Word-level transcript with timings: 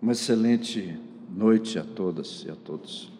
Uma 0.00 0.12
excelente 0.12 0.96
noite 1.28 1.76
a 1.76 1.84
todas 1.84 2.44
e 2.46 2.50
a 2.50 2.54
todos. 2.54 3.10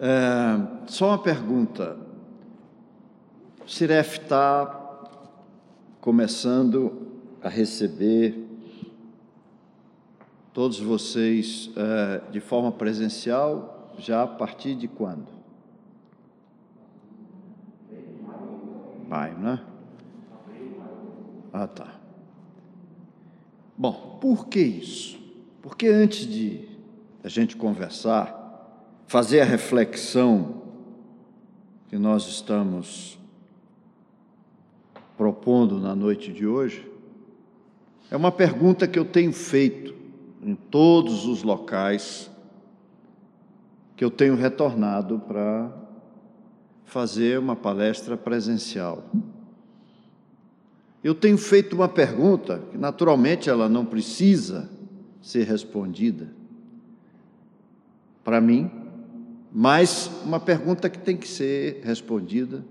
É, 0.00 0.86
só 0.86 1.08
uma 1.08 1.18
pergunta. 1.22 1.98
O 3.62 3.68
Ciref 3.68 4.20
está 4.20 5.10
começando 6.00 7.06
a 7.42 7.48
receber 7.48 8.48
todos 10.52 10.80
vocês 10.80 11.70
é, 11.76 12.30
de 12.30 12.40
forma 12.40 12.72
presencial 12.72 13.92
já 13.98 14.22
a 14.22 14.26
partir 14.26 14.74
de 14.74 14.88
quando? 14.88 15.28
Maio, 19.08 19.36
né? 19.36 19.62
Ah, 21.52 21.66
tá. 21.66 22.01
Bom, 23.82 24.16
por 24.20 24.46
que 24.46 24.60
isso? 24.60 25.18
Porque 25.60 25.88
antes 25.88 26.24
de 26.24 26.68
a 27.24 27.28
gente 27.28 27.56
conversar, 27.56 28.78
fazer 29.08 29.40
a 29.40 29.44
reflexão 29.44 30.62
que 31.88 31.98
nós 31.98 32.28
estamos 32.28 33.18
propondo 35.16 35.80
na 35.80 35.96
noite 35.96 36.32
de 36.32 36.46
hoje, 36.46 36.88
é 38.08 38.16
uma 38.16 38.30
pergunta 38.30 38.86
que 38.86 38.96
eu 38.96 39.04
tenho 39.04 39.32
feito 39.32 39.92
em 40.40 40.54
todos 40.54 41.26
os 41.26 41.42
locais 41.42 42.30
que 43.96 44.04
eu 44.04 44.12
tenho 44.12 44.36
retornado 44.36 45.18
para 45.26 45.72
fazer 46.84 47.36
uma 47.36 47.56
palestra 47.56 48.16
presencial. 48.16 49.02
Eu 51.02 51.14
tenho 51.14 51.36
feito 51.36 51.74
uma 51.74 51.88
pergunta 51.88 52.62
que, 52.70 52.78
naturalmente, 52.78 53.50
ela 53.50 53.68
não 53.68 53.84
precisa 53.84 54.70
ser 55.20 55.44
respondida 55.46 56.32
para 58.22 58.40
mim, 58.40 58.70
mas 59.52 60.10
uma 60.24 60.38
pergunta 60.38 60.88
que 60.88 60.98
tem 60.98 61.16
que 61.16 61.26
ser 61.26 61.80
respondida 61.82 62.64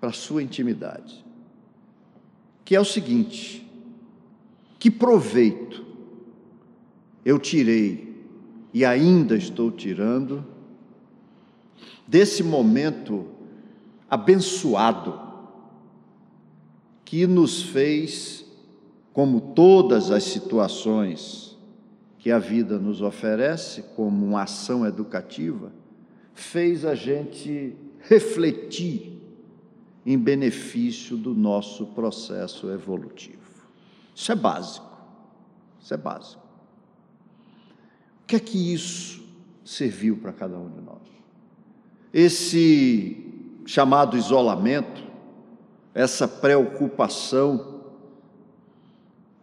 para 0.00 0.10
a 0.10 0.12
sua 0.12 0.42
intimidade, 0.42 1.24
que 2.64 2.74
é 2.74 2.80
o 2.80 2.84
seguinte: 2.84 3.68
que 4.78 4.90
proveito 4.90 5.86
eu 7.24 7.38
tirei 7.38 8.08
e 8.74 8.84
ainda 8.84 9.36
estou 9.36 9.70
tirando 9.70 10.44
desse 12.06 12.42
momento 12.42 13.26
abençoado 14.10 15.27
que 17.08 17.26
nos 17.26 17.62
fez, 17.62 18.44
como 19.14 19.40
todas 19.40 20.10
as 20.10 20.24
situações 20.24 21.56
que 22.18 22.30
a 22.30 22.38
vida 22.38 22.78
nos 22.78 23.00
oferece, 23.00 23.82
como 23.96 24.26
uma 24.26 24.42
ação 24.42 24.84
educativa, 24.84 25.72
fez 26.34 26.84
a 26.84 26.94
gente 26.94 27.74
refletir 28.00 29.22
em 30.04 30.18
benefício 30.18 31.16
do 31.16 31.32
nosso 31.32 31.86
processo 31.86 32.70
evolutivo. 32.70 33.66
Isso 34.14 34.30
é 34.30 34.36
básico. 34.36 34.94
Isso 35.80 35.94
é 35.94 35.96
básico. 35.96 36.46
O 38.22 38.26
que 38.26 38.36
é 38.36 38.40
que 38.40 38.74
isso 38.74 39.26
serviu 39.64 40.18
para 40.18 40.34
cada 40.34 40.58
um 40.58 40.68
de 40.68 40.82
nós? 40.82 41.00
Esse 42.12 43.16
chamado 43.64 44.14
isolamento, 44.14 45.07
essa 45.98 46.28
preocupação 46.28 47.80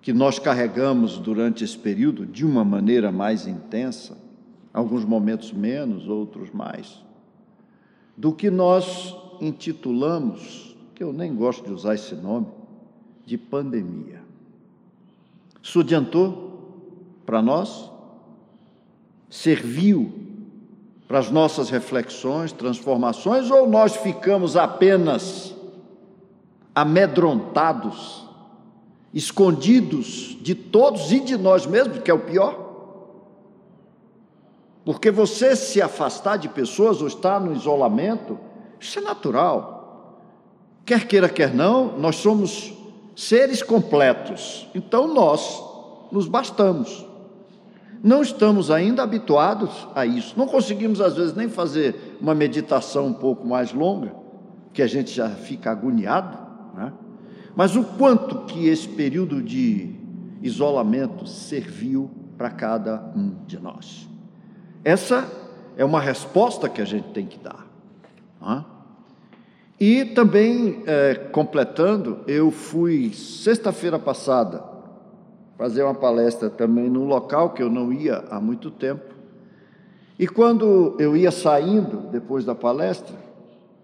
que 0.01 0.13
nós 0.13 0.39
carregamos 0.39 1.17
durante 1.17 1.65
esse 1.65 1.77
período 1.77 2.25
de 2.25 2.45
uma 2.45 2.63
maneira 2.63 3.11
mais 3.11 3.45
intensa, 3.45 4.17
alguns 4.73 5.03
momentos 5.03 5.51
menos, 5.51 6.07
outros 6.07 6.51
mais, 6.51 7.03
do 8.15 8.31
que 8.31 8.49
nós 8.49 9.13
intitulamos, 9.41 10.77
que 10.95 11.03
eu 11.03 11.11
nem 11.11 11.35
gosto 11.35 11.65
de 11.65 11.73
usar 11.73 11.95
esse 11.95 12.15
nome, 12.15 12.47
de 13.25 13.37
pandemia. 13.37 14.23
Isso 15.61 15.81
adiantou 15.81 16.87
para 17.25 17.41
nós? 17.41 17.91
Serviu 19.29 20.09
para 21.05 21.19
as 21.19 21.29
nossas 21.29 21.69
reflexões, 21.69 22.53
transformações, 22.53 23.51
ou 23.51 23.69
nós 23.69 23.97
ficamos 23.97 24.55
apenas 24.55 25.54
amedrontados, 26.75 28.27
escondidos 29.13 30.37
de 30.41 30.53
todos 30.53 31.11
e 31.13 31.21
de 31.21 31.37
nós 31.37 31.65
mesmos, 31.65 31.99
que 31.99 32.11
é 32.11 32.13
o 32.13 32.19
pior. 32.19 32.65
Porque 34.83 35.09
você 35.09 35.55
se 35.55 35.81
afastar 35.81 36.37
de 36.37 36.49
pessoas 36.49 37.01
ou 37.01 37.07
estar 37.07 37.39
no 37.39 37.55
isolamento, 37.55 38.37
isso 38.79 38.99
é 38.99 39.01
natural. 39.01 40.21
Quer 40.85 41.07
queira, 41.07 41.29
quer 41.29 41.53
não, 41.53 41.97
nós 41.97 42.17
somos 42.17 42.73
seres 43.15 43.63
completos. 43.63 44.67
Então 44.75 45.07
nós 45.07 45.63
nos 46.11 46.27
bastamos. 46.27 47.05
Não 48.03 48.21
estamos 48.21 48.69
ainda 48.69 49.01
habituados 49.01 49.87
a 49.95 50.05
isso. 50.05 50.35
Não 50.37 50.45
conseguimos, 50.45 51.01
às 51.01 51.15
vezes, 51.15 51.33
nem 51.33 51.49
fazer 51.49 52.17
uma 52.21 52.35
meditação 52.35 53.07
um 53.07 53.13
pouco 53.13 53.47
mais 53.47 53.73
longa, 53.73 54.13
que 54.71 54.83
a 54.83 54.87
gente 54.87 55.09
já 55.11 55.29
fica 55.29 55.71
agoniado. 55.71 56.44
Mas 57.55 57.75
o 57.75 57.83
quanto 57.83 58.45
que 58.45 58.67
esse 58.67 58.87
período 58.87 59.41
de 59.41 59.95
isolamento 60.41 61.25
serviu 61.25 62.11
para 62.37 62.49
cada 62.49 63.11
um 63.15 63.33
de 63.45 63.57
nós. 63.59 64.07
Essa 64.83 65.27
é 65.77 65.83
uma 65.83 65.99
resposta 65.99 66.69
que 66.69 66.81
a 66.81 66.85
gente 66.85 67.09
tem 67.09 67.25
que 67.25 67.39
dar. 67.39 67.65
Né? 68.41 68.65
E 69.79 70.05
também, 70.05 70.83
é, 70.85 71.15
completando, 71.15 72.19
eu 72.27 72.51
fui 72.51 73.13
sexta-feira 73.13 73.97
passada 73.97 74.63
fazer 75.57 75.83
uma 75.83 75.93
palestra 75.93 76.49
também 76.49 76.89
num 76.89 77.05
local 77.05 77.51
que 77.51 77.63
eu 77.63 77.69
não 77.69 77.91
ia 77.91 78.23
há 78.29 78.39
muito 78.39 78.69
tempo. 78.69 79.15
E 80.19 80.27
quando 80.27 80.95
eu 80.99 81.15
ia 81.15 81.31
saindo, 81.31 82.09
depois 82.11 82.45
da 82.45 82.55
palestra, 82.55 83.15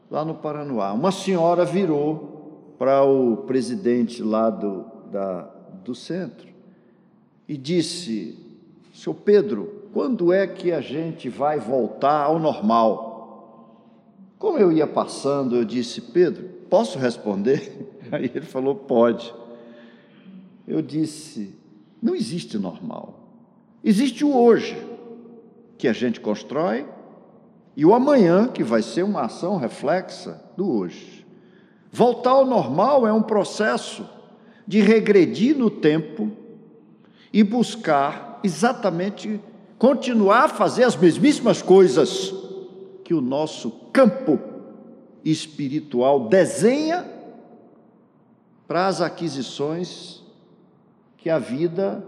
lá 0.09 0.23
no 0.23 0.35
Paranoá, 0.35 0.93
uma 0.93 1.11
senhora 1.11 1.65
virou 1.65 2.40
para 2.81 3.03
o 3.03 3.37
presidente 3.37 4.23
lá 4.23 4.49
do, 4.49 4.83
da, 5.11 5.43
do 5.85 5.93
centro 5.93 6.47
e 7.47 7.55
disse: 7.55 8.35
Seu 8.91 9.13
Pedro, 9.13 9.83
quando 9.93 10.33
é 10.33 10.47
que 10.47 10.71
a 10.71 10.81
gente 10.81 11.29
vai 11.29 11.59
voltar 11.59 12.23
ao 12.23 12.39
normal? 12.39 13.85
Como 14.39 14.57
eu 14.57 14.71
ia 14.71 14.87
passando, 14.87 15.55
eu 15.55 15.63
disse: 15.63 16.01
Pedro, 16.01 16.49
posso 16.71 16.97
responder? 16.97 17.87
Aí 18.11 18.31
ele 18.33 18.47
falou: 18.47 18.73
Pode. 18.73 19.31
Eu 20.67 20.81
disse: 20.81 21.55
Não 22.01 22.15
existe 22.15 22.57
normal. 22.57 23.19
Existe 23.83 24.25
o 24.25 24.35
hoje, 24.35 24.75
que 25.77 25.87
a 25.87 25.93
gente 25.93 26.19
constrói, 26.19 26.87
e 27.77 27.85
o 27.85 27.93
amanhã, 27.93 28.47
que 28.47 28.63
vai 28.63 28.81
ser 28.81 29.03
uma 29.03 29.21
ação 29.21 29.57
reflexa 29.57 30.43
do 30.57 30.67
hoje. 30.67 31.20
Voltar 31.91 32.31
ao 32.31 32.45
normal 32.45 33.05
é 33.05 33.11
um 33.11 33.21
processo 33.21 34.07
de 34.65 34.79
regredir 34.79 35.57
no 35.57 35.69
tempo 35.69 36.31
e 37.33 37.43
buscar 37.43 38.39
exatamente 38.43 39.39
continuar 39.77 40.45
a 40.45 40.49
fazer 40.49 40.83
as 40.83 40.95
mesmíssimas 40.95 41.61
coisas 41.61 42.33
que 43.03 43.13
o 43.13 43.19
nosso 43.19 43.71
campo 43.91 44.39
espiritual 45.25 46.29
desenha 46.29 47.05
para 48.67 48.87
as 48.87 49.01
aquisições 49.01 50.23
que 51.17 51.29
a 51.29 51.37
vida 51.37 52.03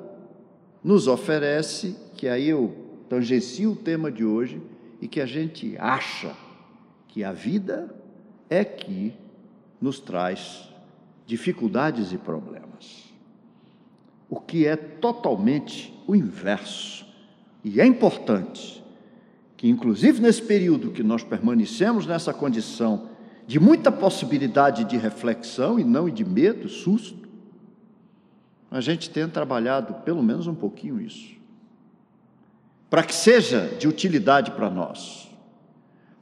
nos 0.83 1.07
oferece, 1.07 1.95
que 2.15 2.27
aí 2.27 2.49
eu 2.49 2.73
tangencio 3.09 3.71
o 3.71 3.75
tema 3.75 4.11
de 4.11 4.23
hoje 4.23 4.61
e 5.01 5.07
que 5.07 5.19
a 5.19 5.25
gente 5.25 5.75
acha 5.77 6.31
que 7.07 7.23
a 7.23 7.31
vida 7.31 7.93
é 8.49 8.63
que 8.63 9.13
nos 9.83 9.99
traz 9.99 10.69
dificuldades 11.25 12.13
e 12.13 12.17
problemas. 12.17 13.03
O 14.29 14.39
que 14.39 14.65
é 14.65 14.77
totalmente 14.77 15.93
o 16.07 16.15
inverso. 16.15 17.05
E 17.65 17.81
é 17.81 17.85
importante 17.85 18.81
que, 19.57 19.67
inclusive 19.67 20.21
nesse 20.21 20.41
período 20.41 20.91
que 20.91 21.03
nós 21.03 21.21
permanecemos 21.21 22.05
nessa 22.05 22.33
condição 22.33 23.09
de 23.45 23.59
muita 23.59 23.91
possibilidade 23.91 24.85
de 24.85 24.95
reflexão 24.95 25.77
e 25.77 25.83
não 25.83 26.09
de 26.09 26.23
medo, 26.23 26.69
susto, 26.69 27.27
a 28.71 28.79
gente 28.79 29.09
tenha 29.09 29.27
trabalhado 29.27 29.95
pelo 30.05 30.23
menos 30.23 30.47
um 30.47 30.55
pouquinho 30.55 31.01
isso. 31.01 31.33
Para 32.89 33.03
que 33.03 33.13
seja 33.13 33.67
de 33.77 33.85
utilidade 33.85 34.51
para 34.51 34.69
nós. 34.69 35.29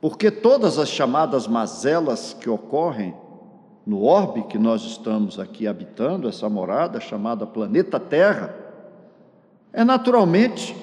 Porque 0.02 0.32
todas 0.32 0.80
as 0.80 0.90
chamadas 0.90 1.48
mazelas 1.48 2.34
que 2.34 2.50
ocorrem 2.50 3.14
no 3.86 4.04
orbe 4.04 4.44
que 4.44 4.58
nós 4.58 4.84
estamos 4.84 5.40
aqui 5.40 5.68
habitando, 5.68 6.28
essa 6.28 6.48
morada 6.48 7.00
chamada 7.00 7.46
planeta 7.46 8.00
Terra, 8.00 8.56
é 9.74 9.84
naturalmente 9.84 10.76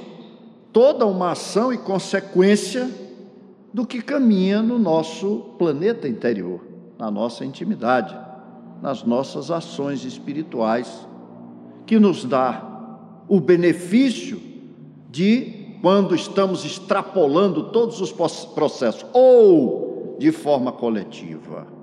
toda 0.72 1.06
uma 1.06 1.32
ação 1.32 1.72
e 1.72 1.78
consequência 1.78 2.88
do 3.72 3.86
que 3.86 4.02
caminha 4.02 4.62
no 4.62 4.78
nosso 4.78 5.54
planeta 5.58 6.08
interior, 6.08 6.60
na 6.98 7.10
nossa 7.10 7.44
intimidade, 7.44 8.16
nas 8.82 9.04
nossas 9.04 9.50
ações 9.50 10.04
espirituais, 10.04 11.06
que 11.86 11.98
nos 11.98 12.24
dá 12.24 12.64
o 13.28 13.40
benefício 13.40 14.40
de, 15.10 15.76
quando 15.82 16.14
estamos 16.14 16.64
extrapolando 16.64 17.70
todos 17.70 18.00
os 18.00 18.12
processos, 18.12 19.06
ou 19.12 20.16
de 20.18 20.32
forma 20.32 20.72
coletiva, 20.72 21.77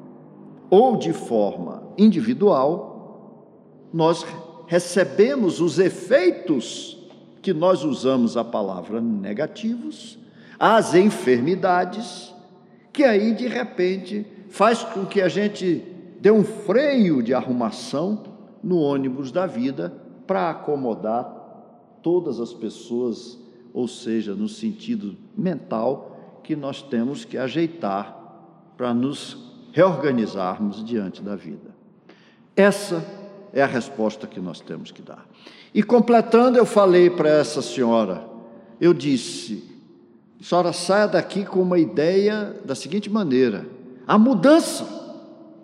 ou 0.69 0.97
de 0.97 1.13
forma 1.13 1.83
individual, 1.97 3.87
nós 3.93 4.25
recebemos 4.67 5.61
os 5.61 5.79
efeitos 5.79 6.97
que 7.41 7.53
nós 7.53 7.83
usamos 7.83 8.35
a 8.35 8.43
palavra 8.43 8.99
negativos, 8.99 10.17
as 10.59 10.95
enfermidades, 10.95 12.33
que 12.91 13.03
aí 13.03 13.33
de 13.33 13.47
repente 13.47 14.25
faz 14.49 14.83
com 14.83 15.05
que 15.05 15.21
a 15.21 15.27
gente 15.27 15.83
dê 16.19 16.31
um 16.31 16.43
freio 16.43 17.21
de 17.21 17.33
arrumação 17.33 18.23
no 18.63 18.79
ônibus 18.79 19.31
da 19.31 19.45
vida 19.45 19.93
para 20.25 20.49
acomodar 20.49 21.43
todas 22.01 22.39
as 22.39 22.53
pessoas, 22.53 23.39
ou 23.73 23.87
seja, 23.87 24.33
no 24.33 24.47
sentido 24.47 25.15
mental 25.37 26.39
que 26.43 26.55
nós 26.55 26.81
temos 26.81 27.25
que 27.25 27.37
ajeitar 27.37 28.73
para 28.75 28.93
nos 28.93 29.54
reorganizarmos 29.75 30.85
diante 30.85 31.21
da 31.21 31.35
vida. 31.35 31.75
Essa 32.55 33.05
é 33.51 33.61
a 33.61 33.65
resposta 33.65 34.25
que 34.25 34.39
nós 34.39 34.61
temos 34.61 34.89
que 34.89 35.01
dar. 35.01 35.25
E 35.73 35.83
completando, 35.83 36.57
eu 36.57 36.65
falei 36.65 37.09
para 37.09 37.27
essa 37.27 37.61
senhora, 37.61 38.25
eu 38.79 38.93
disse: 38.93 39.69
senhora, 40.41 40.71
saia 40.71 41.09
daqui 41.09 41.43
com 41.43 41.61
uma 41.61 41.77
ideia 41.77 42.55
da 42.63 42.73
seguinte 42.73 43.09
maneira: 43.09 43.67
a 44.07 44.17
mudança 44.17 44.87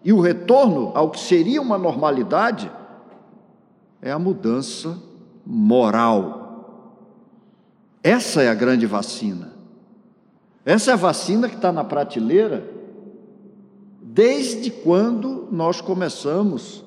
e 0.04 0.12
o 0.12 0.20
retorno 0.20 0.92
ao 0.94 1.10
que 1.10 1.20
seria 1.22 1.62
uma 1.62 1.78
normalidade 1.78 2.70
é 4.02 4.12
a 4.12 4.20
mudança 4.20 5.02
moral. 5.46 7.00
Essa 8.04 8.42
é 8.42 8.50
a 8.50 8.54
grande 8.54 8.86
vacina. 8.86 9.54
Essa 10.66 10.92
é 10.92 10.94
a 10.96 10.98
vacina 10.98 11.48
que 11.48 11.56
está 11.56 11.72
na 11.72 11.86
prateleira 11.86 12.81
desde 14.14 14.70
quando 14.70 15.48
nós 15.50 15.80
começamos 15.80 16.84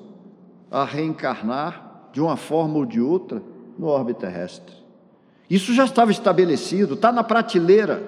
a 0.69 0.83
reencarnar 0.83 2.09
de 2.13 2.21
uma 2.21 2.37
forma 2.37 2.77
ou 2.77 2.85
de 2.85 3.01
outra 3.01 3.41
no 3.79 3.87
orbe 3.87 4.13
terrestre. 4.13 4.75
Isso 5.49 5.73
já 5.73 5.85
estava 5.85 6.11
estabelecido, 6.11 6.93
está 6.93 7.11
na 7.11 7.23
prateleira. 7.23 8.03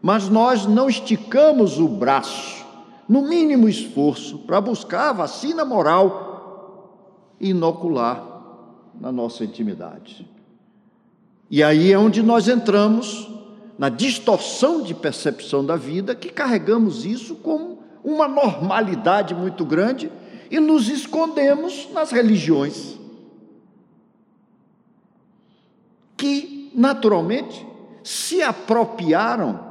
Mas 0.00 0.30
nós 0.30 0.64
não 0.64 0.88
esticamos 0.88 1.78
o 1.78 1.86
braço, 1.86 2.64
no 3.06 3.28
mínimo 3.28 3.68
esforço, 3.68 4.38
para 4.38 4.58
buscar 4.58 5.10
a 5.10 5.12
vacina 5.12 5.62
moral 5.62 7.34
e 7.38 7.50
inocular 7.50 8.24
na 8.98 9.12
nossa 9.12 9.44
intimidade. 9.44 10.26
E 11.50 11.62
aí 11.62 11.92
é 11.92 11.98
onde 11.98 12.22
nós 12.22 12.48
entramos 12.48 13.28
na 13.78 13.90
distorção 13.90 14.82
de 14.82 14.94
percepção 14.94 15.62
da 15.62 15.76
vida, 15.76 16.14
que 16.14 16.30
carregamos 16.30 17.04
isso 17.04 17.34
como 17.36 17.77
uma 18.02 18.28
normalidade 18.28 19.34
muito 19.34 19.64
grande 19.64 20.10
e 20.50 20.58
nos 20.58 20.88
escondemos 20.88 21.88
nas 21.92 22.10
religiões, 22.10 22.98
que 26.16 26.70
naturalmente 26.74 27.66
se 28.02 28.42
apropriaram 28.42 29.68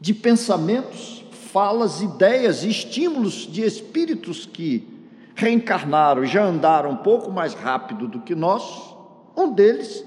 de 0.00 0.14
pensamentos, 0.14 1.24
falas, 1.52 2.00
ideias 2.00 2.64
estímulos 2.64 3.46
de 3.46 3.62
espíritos 3.62 4.46
que 4.46 4.88
reencarnaram 5.34 6.24
e 6.24 6.26
já 6.26 6.44
andaram 6.44 6.90
um 6.90 6.96
pouco 6.96 7.30
mais 7.30 7.54
rápido 7.54 8.08
do 8.08 8.20
que 8.20 8.34
nós, 8.34 8.94
um 9.36 9.52
deles, 9.52 10.04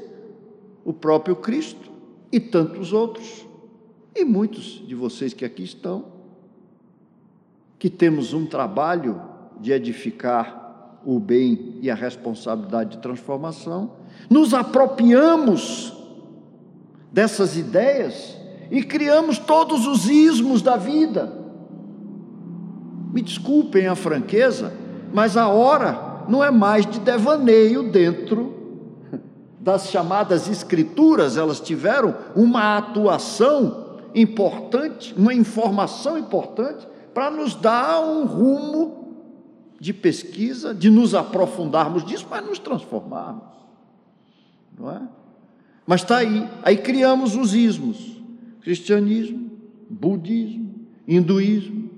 o 0.83 0.91
próprio 0.91 1.35
Cristo, 1.35 1.89
e 2.31 2.39
tantos 2.39 2.93
outros, 2.93 3.45
e 4.15 4.23
muitos 4.23 4.83
de 4.87 4.95
vocês 4.95 5.33
que 5.33 5.45
aqui 5.45 5.63
estão 5.63 6.18
que 7.79 7.89
temos 7.89 8.33
um 8.33 8.45
trabalho 8.45 9.21
de 9.59 9.71
edificar 9.71 10.99
o 11.05 11.17
bem 11.17 11.77
e 11.81 11.89
a 11.89 11.95
responsabilidade 11.95 12.91
de 12.91 12.97
transformação, 12.97 13.93
nos 14.29 14.53
apropriamos 14.53 15.93
dessas 17.11 17.57
ideias 17.57 18.37
e 18.69 18.83
criamos 18.83 19.39
todos 19.39 19.87
os 19.87 20.09
ismos 20.09 20.61
da 20.61 20.75
vida. 20.75 21.33
Me 23.13 23.21
desculpem 23.21 23.87
a 23.87 23.95
franqueza, 23.95 24.73
mas 25.13 25.37
a 25.37 25.47
hora 25.47 26.25
não 26.27 26.43
é 26.43 26.51
mais 26.51 26.85
de 26.85 26.99
devaneio 26.99 27.89
dentro 27.89 28.59
das 29.59 29.89
chamadas 29.89 30.47
escrituras, 30.47 31.37
elas 31.37 31.59
tiveram 31.59 32.15
uma 32.35 32.77
atuação 32.77 33.97
importante, 34.13 35.13
uma 35.17 35.33
informação 35.33 36.17
importante 36.17 36.87
para 37.13 37.29
nos 37.31 37.55
dar 37.55 38.01
um 38.01 38.25
rumo 38.25 38.99
de 39.79 39.93
pesquisa, 39.93 40.73
de 40.73 40.89
nos 40.89 41.15
aprofundarmos 41.15 42.03
disso, 42.05 42.27
mas 42.29 42.45
nos 42.45 42.59
transformarmos. 42.59 43.43
Não 44.77 44.91
é? 44.91 45.01
Mas 45.85 46.01
está 46.01 46.17
aí. 46.17 46.47
Aí 46.63 46.77
criamos 46.77 47.35
os 47.35 47.53
ismos: 47.53 48.21
cristianismo, 48.61 49.49
budismo, 49.89 50.75
hinduísmo, 51.07 51.89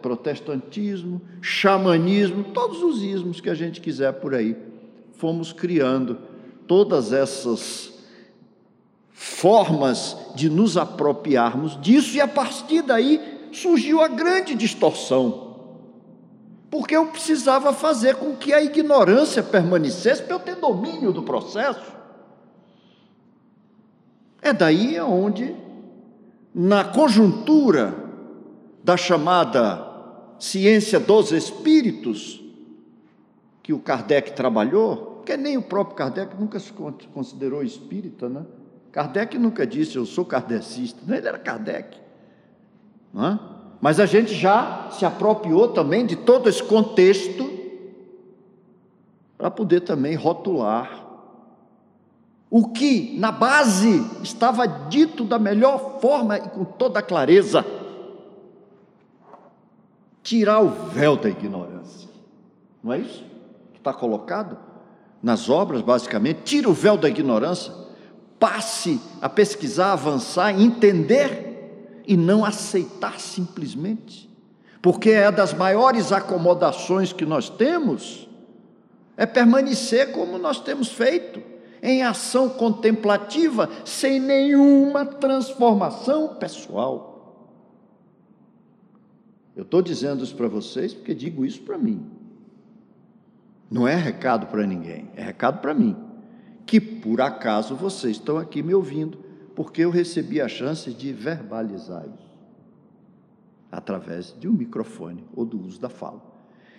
protestantismo, 0.00 1.20
xamanismo, 1.40 2.44
todos 2.44 2.82
os 2.82 3.02
ismos 3.02 3.40
que 3.40 3.50
a 3.50 3.54
gente 3.54 3.80
quiser 3.80 4.12
por 4.12 4.34
aí. 4.34 4.56
Fomos 5.14 5.52
criando 5.52 6.18
todas 6.66 7.12
essas 7.12 7.92
formas 9.10 10.16
de 10.34 10.50
nos 10.50 10.76
apropriarmos 10.76 11.80
disso, 11.80 12.16
e 12.16 12.20
a 12.20 12.28
partir 12.28 12.82
daí 12.82 13.33
surgiu 13.54 14.00
a 14.00 14.08
grande 14.08 14.54
distorção. 14.54 15.54
Porque 16.70 16.96
eu 16.96 17.06
precisava 17.06 17.72
fazer 17.72 18.16
com 18.16 18.34
que 18.34 18.52
a 18.52 18.62
ignorância 18.62 19.42
permanecesse 19.42 20.22
para 20.22 20.34
eu 20.34 20.40
ter 20.40 20.56
domínio 20.56 21.12
do 21.12 21.22
processo. 21.22 21.94
É 24.42 24.52
daí 24.52 25.00
onde, 25.00 25.54
na 26.54 26.84
conjuntura 26.84 27.94
da 28.82 28.96
chamada 28.96 29.92
ciência 30.38 31.00
dos 31.00 31.32
espíritos, 31.32 32.42
que 33.62 33.72
o 33.72 33.78
Kardec 33.78 34.32
trabalhou, 34.32 35.14
porque 35.16 35.36
nem 35.36 35.56
o 35.56 35.62
próprio 35.62 35.96
Kardec 35.96 36.36
nunca 36.38 36.58
se 36.58 36.70
considerou 37.14 37.62
espírita, 37.62 38.28
né? 38.28 38.44
Kardec 38.92 39.38
nunca 39.38 39.66
disse 39.66 39.96
eu 39.96 40.04
sou 40.04 40.24
kardecista, 40.24 41.00
ele 41.12 41.26
era 41.26 41.38
Kardec. 41.38 42.03
É? 43.16 43.38
Mas 43.80 44.00
a 44.00 44.06
gente 44.06 44.34
já 44.34 44.88
se 44.90 45.04
apropriou 45.04 45.68
também 45.68 46.06
de 46.06 46.16
todo 46.16 46.48
esse 46.48 46.62
contexto 46.62 47.48
para 49.36 49.50
poder 49.50 49.80
também 49.80 50.14
rotular 50.14 51.04
o 52.50 52.68
que 52.68 53.18
na 53.18 53.32
base 53.32 54.04
estava 54.22 54.66
dito 54.66 55.24
da 55.24 55.38
melhor 55.38 56.00
forma 56.00 56.38
e 56.38 56.48
com 56.48 56.64
toda 56.64 57.02
clareza. 57.02 57.66
Tirar 60.22 60.60
o 60.60 60.68
véu 60.68 61.16
da 61.16 61.28
ignorância. 61.28 62.08
Não 62.82 62.92
é 62.92 62.98
isso 63.00 63.24
que 63.72 63.78
está 63.78 63.92
colocado 63.92 64.56
nas 65.20 65.50
obras, 65.50 65.82
basicamente? 65.82 66.42
Tira 66.44 66.68
o 66.68 66.72
véu 66.72 66.96
da 66.96 67.08
ignorância, 67.08 67.74
passe 68.38 69.00
a 69.20 69.28
pesquisar, 69.28 69.92
avançar, 69.92 70.58
entender 70.58 71.53
e 72.06 72.16
não 72.16 72.44
aceitar 72.44 73.18
simplesmente, 73.18 74.28
porque 74.82 75.10
é 75.10 75.30
das 75.30 75.54
maiores 75.54 76.12
acomodações 76.12 77.12
que 77.12 77.24
nós 77.24 77.48
temos, 77.48 78.28
é 79.16 79.24
permanecer 79.24 80.12
como 80.12 80.38
nós 80.38 80.60
temos 80.60 80.88
feito, 80.88 81.42
em 81.82 82.02
ação 82.02 82.48
contemplativa, 82.48 83.68
sem 83.84 84.18
nenhuma 84.18 85.04
transformação 85.04 86.34
pessoal. 86.36 87.14
Eu 89.54 89.62
estou 89.62 89.80
dizendo 89.80 90.24
isso 90.24 90.34
para 90.34 90.48
vocês 90.48 90.92
porque 90.92 91.14
digo 91.14 91.44
isso 91.44 91.62
para 91.62 91.78
mim. 91.78 92.04
Não 93.70 93.86
é 93.86 93.94
recado 93.94 94.46
para 94.46 94.66
ninguém, 94.66 95.10
é 95.14 95.22
recado 95.22 95.60
para 95.60 95.74
mim. 95.74 95.96
Que 96.66 96.80
por 96.80 97.20
acaso 97.20 97.74
vocês 97.74 98.16
estão 98.16 98.38
aqui 98.38 98.62
me 98.62 98.74
ouvindo 98.74 99.23
porque 99.54 99.82
eu 99.82 99.90
recebi 99.90 100.40
a 100.40 100.48
chance 100.48 100.92
de 100.92 101.12
verbalizar 101.12 102.04
isso 102.06 102.34
através 103.70 104.34
de 104.38 104.48
um 104.48 104.52
microfone 104.52 105.24
ou 105.34 105.44
do 105.44 105.60
uso 105.60 105.80
da 105.80 105.88
fala. 105.88 106.22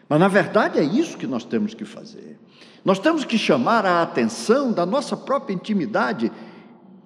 Mas 0.08 0.20
na 0.20 0.27
verdade 0.27 0.79
é 0.79 0.84
isso 0.84 1.17
que 1.17 1.27
nós 1.27 1.44
temos 1.44 1.74
que 1.74 1.84
fazer. 1.84 2.39
Nós 2.84 3.00
temos 3.00 3.25
que 3.25 3.38
chamar 3.38 3.86
a 3.86 4.01
atenção 4.01 4.72
da 4.72 4.86
nossa 4.86 5.17
própria 5.17 5.53
intimidade 5.53 6.32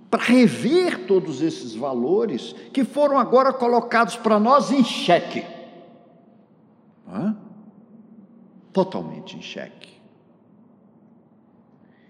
para 0.09 0.23
rever 0.23 1.05
todos 1.05 1.41
esses 1.41 1.73
valores 1.73 2.53
que 2.73 2.83
foram 2.83 3.17
agora 3.17 3.53
colocados 3.53 4.15
para 4.15 4.39
nós 4.39 4.71
em 4.71 4.83
xeque. 4.83 5.45
Hã? 7.07 7.37
Totalmente 8.73 9.37
em 9.37 9.41
xeque. 9.41 9.89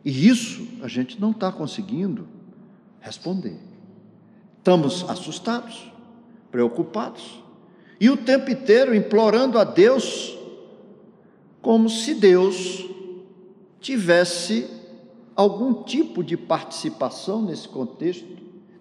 E 0.03 0.27
isso 0.27 0.67
a 0.81 0.87
gente 0.87 1.19
não 1.19 1.31
está 1.31 1.51
conseguindo 1.51 2.27
responder. 3.01 3.57
Estamos 4.57 5.09
assustados, 5.09 5.91
preocupados, 6.51 7.43
e 7.99 8.09
o 8.09 8.17
tempo 8.17 8.49
inteiro 8.49 8.95
implorando 8.95 9.57
a 9.57 9.63
Deus, 9.63 10.37
como 11.61 11.89
se 11.89 12.13
Deus 12.13 12.85
tivesse 13.79 14.69
algum 15.35 15.83
tipo 15.83 16.23
de 16.23 16.35
participação 16.37 17.41
nesse 17.41 17.67
contexto. 17.67 18.27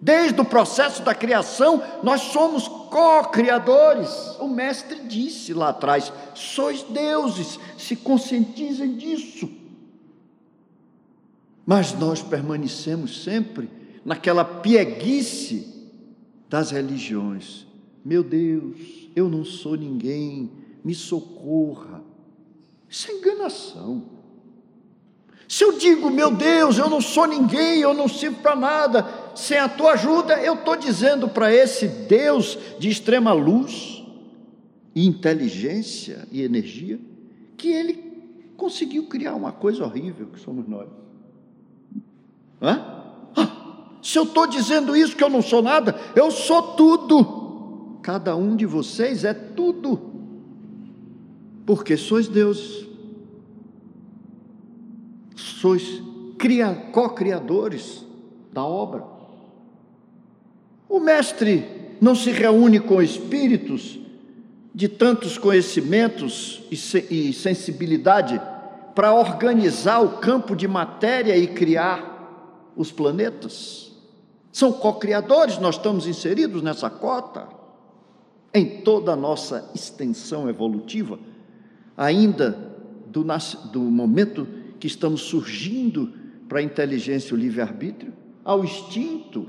Desde 0.01 0.39
o 0.39 0.45
processo 0.45 1.01
da 1.03 1.13
criação, 1.13 1.83
nós 2.01 2.21
somos 2.21 2.67
co-criadores. 2.67 4.37
O 4.39 4.47
Mestre 4.47 5.01
disse 5.01 5.53
lá 5.53 5.69
atrás: 5.69 6.11
sois 6.33 6.83
deuses, 6.83 7.59
se 7.77 7.95
conscientizem 7.97 8.95
disso. 8.95 9.49
Mas 11.65 11.93
nós 11.93 12.21
permanecemos 12.21 13.23
sempre 13.23 13.78
naquela 14.03 14.43
pieguice 14.43 15.67
das 16.49 16.71
religiões. 16.71 17.67
Meu 18.03 18.23
Deus, 18.23 19.09
eu 19.15 19.29
não 19.29 19.45
sou 19.45 19.75
ninguém, 19.75 20.51
me 20.83 20.95
socorra. 20.95 22.01
Isso 22.89 23.11
é 23.11 23.15
enganação. 23.15 24.03
Se 25.47 25.63
eu 25.63 25.77
digo, 25.77 26.11
meu 26.11 26.29
Deus, 26.29 26.77
eu 26.77 26.89
não 26.89 27.01
sou 27.01 27.25
ninguém, 27.25 27.79
eu 27.79 27.93
não 27.93 28.07
sirvo 28.07 28.39
para 28.39 28.55
nada, 28.55 29.07
sem 29.35 29.57
a 29.57 29.67
tua 29.67 29.93
ajuda, 29.93 30.39
eu 30.41 30.53
estou 30.53 30.75
dizendo 30.75 31.27
para 31.27 31.51
esse 31.51 31.87
Deus 31.87 32.57
de 32.77 32.87
extrema 32.87 33.33
luz, 33.33 34.05
inteligência 34.95 36.27
e 36.31 36.43
energia, 36.43 36.99
que 37.57 37.69
ele 37.69 37.93
conseguiu 38.55 39.07
criar 39.07 39.33
uma 39.33 39.51
coisa 39.51 39.83
horrível 39.83 40.27
que 40.27 40.39
somos 40.39 40.67
nós. 40.67 40.87
Hã? 42.61 42.98
Se 44.01 44.17
eu 44.17 44.23
estou 44.23 44.47
dizendo 44.47 44.95
isso 44.95 45.15
que 45.15 45.23
eu 45.23 45.29
não 45.29 45.41
sou 45.41 45.61
nada, 45.61 45.95
eu 46.15 46.31
sou 46.31 46.61
tudo. 46.73 47.99
Cada 48.01 48.35
um 48.35 48.55
de 48.55 48.65
vocês 48.65 49.23
é 49.23 49.33
tudo, 49.33 49.99
porque 51.65 51.97
sois 51.97 52.27
deuses, 52.27 52.87
sois 55.35 56.01
co-criadores 56.91 58.05
da 58.53 58.63
obra. 58.63 59.03
O 60.87 60.99
mestre 60.99 61.65
não 61.99 62.15
se 62.15 62.31
reúne 62.31 62.79
com 62.79 63.01
espíritos 63.01 63.99
de 64.73 64.87
tantos 64.87 65.37
conhecimentos 65.37 66.63
e 66.71 67.33
sensibilidade 67.33 68.41
para 68.95 69.13
organizar 69.13 69.99
o 69.99 70.17
campo 70.17 70.55
de 70.55 70.67
matéria 70.67 71.37
e 71.37 71.47
criar 71.47 72.71
os 72.75 72.91
planetas. 72.91 73.88
São 74.51 74.73
co-criadores, 74.73 75.57
nós 75.59 75.75
estamos 75.75 76.07
inseridos 76.07 76.61
nessa 76.61 76.89
cota. 76.89 77.47
Em 78.53 78.81
toda 78.81 79.13
a 79.13 79.15
nossa 79.15 79.69
extensão 79.75 80.49
evolutiva, 80.49 81.19
ainda 81.95 82.57
do, 83.07 83.23
do 83.71 83.81
momento 83.81 84.47
que 84.79 84.87
estamos 84.87 85.21
surgindo 85.21 86.13
para 86.47 86.59
a 86.59 86.63
inteligência 86.63 87.33
e 87.33 87.37
o 87.37 87.39
livre-arbítrio, 87.39 88.11
ao 88.43 88.63
instinto, 88.63 89.47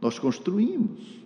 nós 0.00 0.18
construímos. 0.18 1.18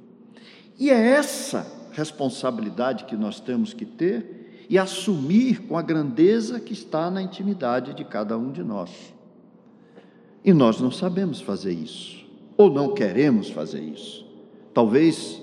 E 0.78 0.90
é 0.90 0.96
essa 0.96 1.66
responsabilidade 1.92 3.04
que 3.04 3.14
nós 3.14 3.38
temos 3.38 3.72
que 3.72 3.84
ter 3.84 4.66
e 4.68 4.78
assumir 4.78 5.60
com 5.62 5.76
a 5.76 5.82
grandeza 5.82 6.58
que 6.58 6.72
está 6.72 7.10
na 7.10 7.22
intimidade 7.22 7.94
de 7.94 8.04
cada 8.04 8.36
um 8.38 8.50
de 8.50 8.62
nós. 8.62 8.90
E 10.44 10.52
nós 10.52 10.80
não 10.80 10.90
sabemos 10.90 11.40
fazer 11.40 11.72
isso, 11.72 12.21
ou 12.56 12.70
não 12.70 12.94
queremos 12.94 13.50
fazer 13.50 13.80
isso. 13.80 14.26
Talvez 14.72 15.42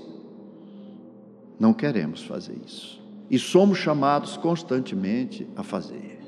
não 1.60 1.74
queremos 1.74 2.24
fazer 2.24 2.58
isso. 2.66 3.00
E 3.30 3.38
somos 3.38 3.78
chamados 3.78 4.38
constantemente 4.38 5.48
a 5.56 5.62
fazer, 5.62 6.20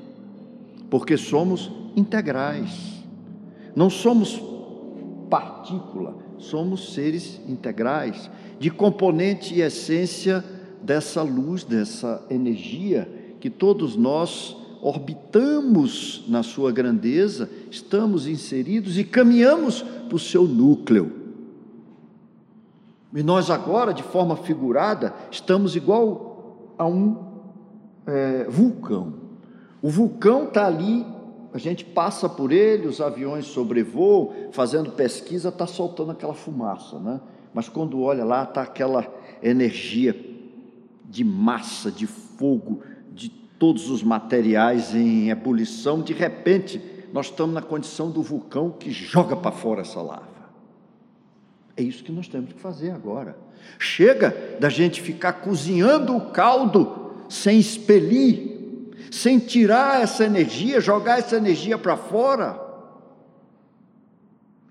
porque 0.88 1.16
somos 1.16 1.70
integrais, 1.96 3.02
não 3.74 3.90
somos 3.90 4.40
partícula, 5.28 6.16
somos 6.38 6.92
seres 6.92 7.40
integrais, 7.48 8.30
de 8.58 8.70
componente 8.70 9.54
e 9.54 9.62
essência 9.62 10.44
dessa 10.82 11.22
luz, 11.22 11.64
dessa 11.64 12.24
energia 12.30 13.36
que 13.40 13.50
todos 13.50 13.96
nós 13.96 14.56
orbitamos 14.82 16.24
na 16.26 16.42
sua 16.42 16.72
grandeza, 16.72 17.48
estamos 17.70 18.26
inseridos 18.26 18.98
e 18.98 19.04
caminhamos 19.04 19.80
para 19.80 20.16
o 20.16 20.18
seu 20.18 20.42
núcleo. 20.42 21.12
E 23.14 23.22
nós 23.22 23.48
agora, 23.48 23.94
de 23.94 24.02
forma 24.02 24.34
figurada, 24.34 25.14
estamos 25.30 25.76
igual 25.76 26.74
a 26.76 26.84
um 26.84 27.16
é, 28.04 28.44
vulcão. 28.48 29.14
O 29.80 29.88
vulcão 29.88 30.44
está 30.44 30.66
ali, 30.66 31.06
a 31.54 31.58
gente 31.58 31.84
passa 31.84 32.28
por 32.28 32.50
ele, 32.50 32.88
os 32.88 33.00
aviões 33.00 33.46
sobrevoam, 33.46 34.32
fazendo 34.50 34.90
pesquisa, 34.90 35.50
está 35.50 35.66
soltando 35.66 36.10
aquela 36.10 36.34
fumaça, 36.34 36.98
né? 36.98 37.20
Mas 37.54 37.68
quando 37.68 38.00
olha 38.00 38.24
lá, 38.24 38.42
está 38.42 38.62
aquela 38.62 39.06
energia 39.42 40.16
de 41.04 41.22
massa, 41.22 41.90
de 41.90 42.06
fogo, 42.06 42.80
todos 43.62 43.88
os 43.88 44.02
materiais 44.02 44.92
em 44.92 45.30
ebulição, 45.30 46.02
de 46.02 46.12
repente 46.12 46.82
nós 47.12 47.26
estamos 47.26 47.54
na 47.54 47.62
condição 47.62 48.10
do 48.10 48.20
vulcão 48.20 48.72
que 48.72 48.90
joga 48.90 49.36
para 49.36 49.52
fora 49.52 49.82
essa 49.82 50.02
lava. 50.02 50.50
É 51.76 51.82
isso 51.84 52.02
que 52.02 52.10
nós 52.10 52.26
temos 52.26 52.52
que 52.52 52.58
fazer 52.58 52.90
agora. 52.90 53.38
Chega 53.78 54.56
da 54.58 54.68
gente 54.68 55.00
ficar 55.00 55.34
cozinhando 55.34 56.16
o 56.16 56.32
caldo 56.32 57.12
sem 57.28 57.60
expelir, 57.60 58.90
sem 59.12 59.38
tirar 59.38 60.02
essa 60.02 60.24
energia, 60.24 60.80
jogar 60.80 61.20
essa 61.20 61.36
energia 61.36 61.78
para 61.78 61.96
fora 61.96 62.60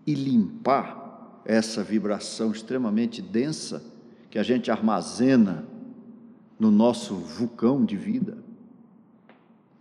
e 0.05 0.13
limpar 0.13 1.39
essa 1.45 1.81
vibração 1.81 2.51
extremamente 2.51 3.21
densa 3.21 3.81
que 4.29 4.37
a 4.37 4.43
gente 4.43 4.69
armazena 4.69 5.65
no 6.59 6.69
nosso 6.69 7.15
vulcão 7.15 7.85
de 7.85 7.95
vida. 7.95 8.50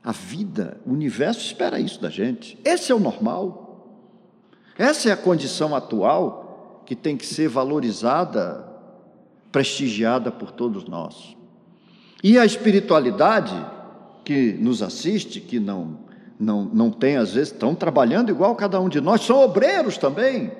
A 0.02 0.12
vida, 0.12 0.80
o 0.86 0.92
universo 0.92 1.40
espera 1.40 1.78
isso 1.78 2.00
da 2.00 2.08
gente. 2.08 2.58
Esse 2.64 2.90
é 2.90 2.94
o 2.94 3.00
normal. 3.00 3.70
Essa 4.78 5.10
é 5.10 5.12
a 5.12 5.16
condição 5.16 5.74
atual 5.74 6.82
que 6.86 6.96
tem 6.96 7.16
que 7.16 7.26
ser 7.26 7.48
valorizada, 7.48 8.66
prestigiada 9.52 10.30
por 10.30 10.50
todos 10.50 10.86
nós. 10.86 11.36
E 12.24 12.38
a 12.38 12.46
espiritualidade 12.46 13.54
que 14.24 14.54
nos 14.54 14.82
assiste, 14.82 15.40
que 15.40 15.60
não 15.60 15.98
não, 16.40 16.64
não 16.64 16.90
tem, 16.90 17.18
às 17.18 17.34
vezes, 17.34 17.52
estão 17.52 17.74
trabalhando 17.74 18.30
igual 18.30 18.56
cada 18.56 18.80
um 18.80 18.88
de 18.88 18.98
nós, 18.98 19.20
são 19.20 19.38
obreiros 19.40 19.98
também. 19.98 20.50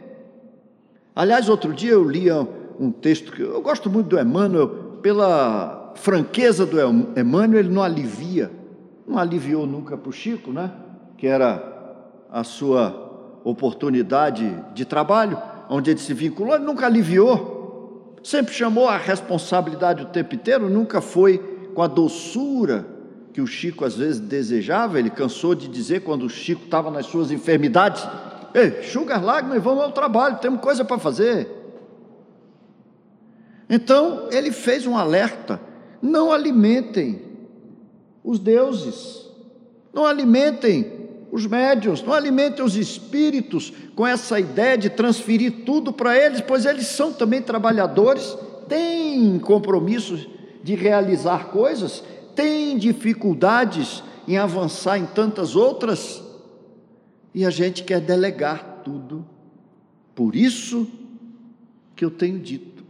Aliás, 1.17 1.49
outro 1.49 1.73
dia 1.73 1.93
eu 1.93 2.05
li 2.05 2.31
um 2.79 2.91
texto 2.93 3.33
que 3.33 3.41
eu 3.41 3.63
gosto 3.63 3.89
muito 3.89 4.09
do 4.09 4.21
Emmanuel, 4.21 4.69
pela 5.01 5.95
franqueza 5.95 6.67
do 6.67 6.77
Emmanuel, 7.19 7.61
ele 7.61 7.71
não 7.71 7.83
alivia 7.83 8.60
não 9.11 9.19
aliviou 9.19 9.67
nunca 9.67 9.99
para 9.99 10.09
o 10.09 10.13
Chico, 10.13 10.53
né? 10.53 10.71
que 11.19 11.27
era 11.27 11.63
a 12.31 12.45
sua 12.45 13.41
oportunidade 13.43 14.57
de 14.73 14.85
trabalho, 14.85 15.37
onde 15.69 15.91
ele 15.91 15.99
se 15.99 16.15
vinculou, 16.15 16.55
ele 16.55 16.65
nunca 16.65 16.87
aliviou, 16.87 18.15
sempre 18.23 18.55
chamou 18.55 18.89
a 18.89 18.97
responsabilidade 18.97 20.03
o 20.03 20.07
tempo 20.07 20.35
inteiro, 20.35 20.71
nunca 20.71 21.01
foi 21.01 21.39
com 21.75 21.83
a 21.83 21.87
doçura 21.87 22.87
que 23.33 23.41
o 23.41 23.47
Chico 23.47 23.85
às 23.85 23.97
vezes 23.97 24.21
desejava, 24.21 24.99
ele 24.99 25.11
cansou 25.11 25.55
de 25.55 25.69
dizer 25.69 26.01
quando 26.03 26.25
o 26.25 26.31
Chico 26.31 26.65
estava 26.65 26.91
nas 26.91 27.07
suas 27.07 27.31
enfermidades: 27.31 28.07
Ei, 28.55 28.81
enxuga 28.81 29.17
as 29.17 29.23
lágrimas 29.23 29.59
e 29.59 29.61
vamos 29.61 29.85
ao 29.85 29.93
trabalho, 29.93 30.39
temos 30.39 30.61
coisa 30.61 30.85
para 30.85 30.99
fazer. 30.99 31.49
Então, 33.69 34.29
ele 34.31 34.51
fez 34.51 34.87
um 34.87 34.97
alerta: 34.97 35.61
não 36.03 36.33
alimentem 36.33 37.30
os 38.23 38.39
deuses, 38.39 39.29
não 39.93 40.07
alimentem 40.07 41.01
os 41.33 41.47
médios, 41.47 42.03
não 42.03 42.13
alimentem 42.13 42.65
os 42.65 42.77
espíritos 42.77 43.73
com 43.95 44.07
essa 44.07 44.39
ideia 44.39 44.77
de 44.77 44.91
transferir 44.91 45.65
tudo 45.65 45.93
para 45.93 46.17
eles, 46.17 46.41
pois 46.41 46.67
eles 46.67 46.87
são 46.87 47.13
também 47.13 47.41
trabalhadores, 47.41 48.37
têm 48.69 49.39
compromissos 49.39 50.29
de 50.63 50.75
realizar 50.75 51.47
coisas, 51.49 52.03
têm 52.35 52.77
dificuldades 52.77 54.03
em 54.27 54.37
avançar 54.39 54.99
em 54.99 55.07
tantas 55.07 55.57
outras, 55.57 56.23
e 57.35 57.45
a 57.45 57.51
gente 57.51 57.85
quer 57.85 58.01
delegar 58.01 58.83
tudo. 58.85 59.25
Por 60.15 60.35
isso 60.35 60.87
que 61.95 62.05
eu 62.05 62.11
tenho 62.11 62.39
dito: 62.39 62.85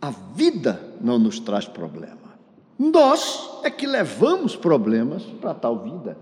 a 0.00 0.10
vida 0.10 0.80
não 1.00 1.18
nos 1.18 1.38
traz 1.38 1.66
problema. 1.66 2.15
Nós 2.78 3.60
é 3.62 3.70
que 3.70 3.86
levamos 3.86 4.54
problemas 4.54 5.22
para 5.22 5.54
tal 5.54 5.78
vida. 5.78 6.18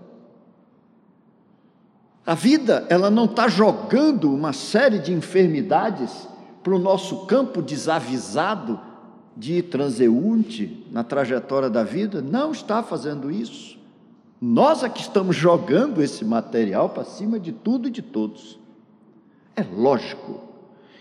A 2.26 2.34
vida, 2.34 2.86
ela 2.88 3.10
não 3.10 3.26
está 3.26 3.48
jogando 3.48 4.32
uma 4.32 4.52
série 4.52 4.98
de 4.98 5.12
enfermidades 5.12 6.28
para 6.62 6.74
o 6.74 6.78
nosso 6.78 7.26
campo 7.26 7.60
desavisado 7.60 8.80
de 9.36 9.62
transeunte 9.62 10.86
na 10.90 11.04
trajetória 11.04 11.68
da 11.68 11.82
vida, 11.82 12.22
não 12.22 12.52
está 12.52 12.82
fazendo 12.82 13.30
isso. 13.30 13.76
Nós 14.40 14.82
é 14.82 14.88
que 14.88 15.00
estamos 15.00 15.36
jogando 15.36 16.02
esse 16.02 16.24
material 16.24 16.90
para 16.90 17.04
cima 17.04 17.38
de 17.38 17.52
tudo 17.52 17.88
e 17.88 17.90
de 17.90 18.00
todos. 18.00 18.58
É 19.56 19.62
lógico 19.62 20.40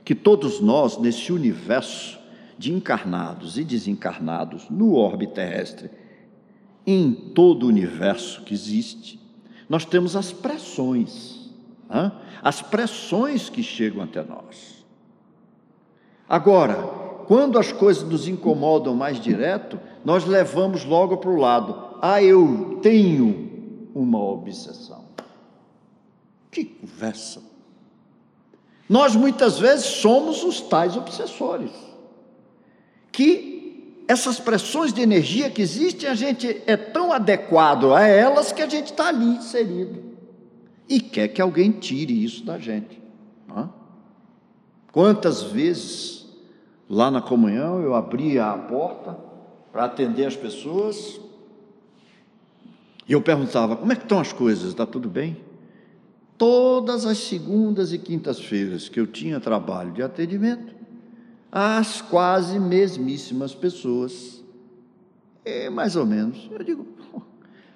que 0.03 0.15
todos 0.15 0.59
nós, 0.59 0.97
nesse 0.97 1.31
universo 1.31 2.19
de 2.57 2.71
encarnados 2.71 3.57
e 3.57 3.63
desencarnados 3.63 4.69
no 4.69 4.93
orbe 4.93 5.27
terrestre, 5.27 5.89
em 6.85 7.13
todo 7.13 7.63
o 7.63 7.69
universo 7.69 8.41
que 8.43 8.53
existe, 8.53 9.19
nós 9.69 9.85
temos 9.85 10.15
as 10.15 10.31
pressões, 10.31 11.49
as 12.41 12.61
pressões 12.61 13.49
que 13.49 13.63
chegam 13.63 14.03
até 14.03 14.23
nós. 14.23 14.85
Agora, 16.27 16.75
quando 17.25 17.57
as 17.57 17.71
coisas 17.71 18.03
nos 18.03 18.27
incomodam 18.27 18.95
mais 18.95 19.19
direto, 19.19 19.79
nós 20.03 20.25
levamos 20.25 20.83
logo 20.83 21.17
para 21.17 21.29
o 21.29 21.37
lado, 21.37 21.97
ah, 22.01 22.21
eu 22.21 22.79
tenho 22.81 23.89
uma 23.95 24.19
obsessão. 24.19 25.05
Que 26.51 26.65
conversa! 26.65 27.41
Nós 28.89 29.15
muitas 29.15 29.57
vezes 29.57 29.85
somos 29.85 30.43
os 30.43 30.61
tais 30.61 30.97
obsessores, 30.97 31.71
que 33.13 34.03
essas 34.05 34.39
pressões 34.39 34.91
de 34.91 35.01
energia 35.01 35.49
que 35.49 35.61
existem, 35.61 36.09
a 36.09 36.15
gente 36.15 36.61
é 36.67 36.75
tão 36.75 37.13
adequado 37.13 37.93
a 37.93 38.01
elas 38.01 38.51
que 38.51 38.61
a 38.61 38.67
gente 38.67 38.87
está 38.87 39.07
ali 39.07 39.37
inserido 39.37 40.03
e 40.89 40.99
quer 40.99 41.29
que 41.29 41.41
alguém 41.41 41.71
tire 41.71 42.23
isso 42.23 42.43
da 42.43 42.59
gente. 42.59 43.01
Quantas 44.91 45.41
vezes 45.41 46.27
lá 46.87 47.09
na 47.09 47.21
comunhão 47.21 47.81
eu 47.81 47.95
abria 47.95 48.45
a 48.45 48.57
porta 48.57 49.17
para 49.71 49.85
atender 49.85 50.25
as 50.25 50.35
pessoas 50.35 51.19
e 53.07 53.13
eu 53.13 53.21
perguntava: 53.21 53.75
como 53.75 53.91
é 53.91 53.95
que 53.95 54.03
estão 54.03 54.19
as 54.19 54.31
coisas? 54.31 54.69
Está 54.69 54.85
tudo 54.85 55.09
bem? 55.09 55.37
Todas 56.37 57.07
as 57.07 57.17
segundas 57.17 57.91
e 57.91 57.97
quintas-feiras 57.97 58.87
que 58.87 58.99
eu 58.99 59.07
tinha 59.07 59.39
trabalho 59.39 59.91
de 59.93 60.03
atendimento, 60.03 60.75
as 61.55 62.01
quase 62.01 62.59
mesmíssimas 62.59 63.53
pessoas, 63.53 64.43
é 65.45 65.69
mais 65.69 65.95
ou 65.95 66.03
menos. 66.03 66.49
Eu 66.51 66.63
digo, 66.63 66.87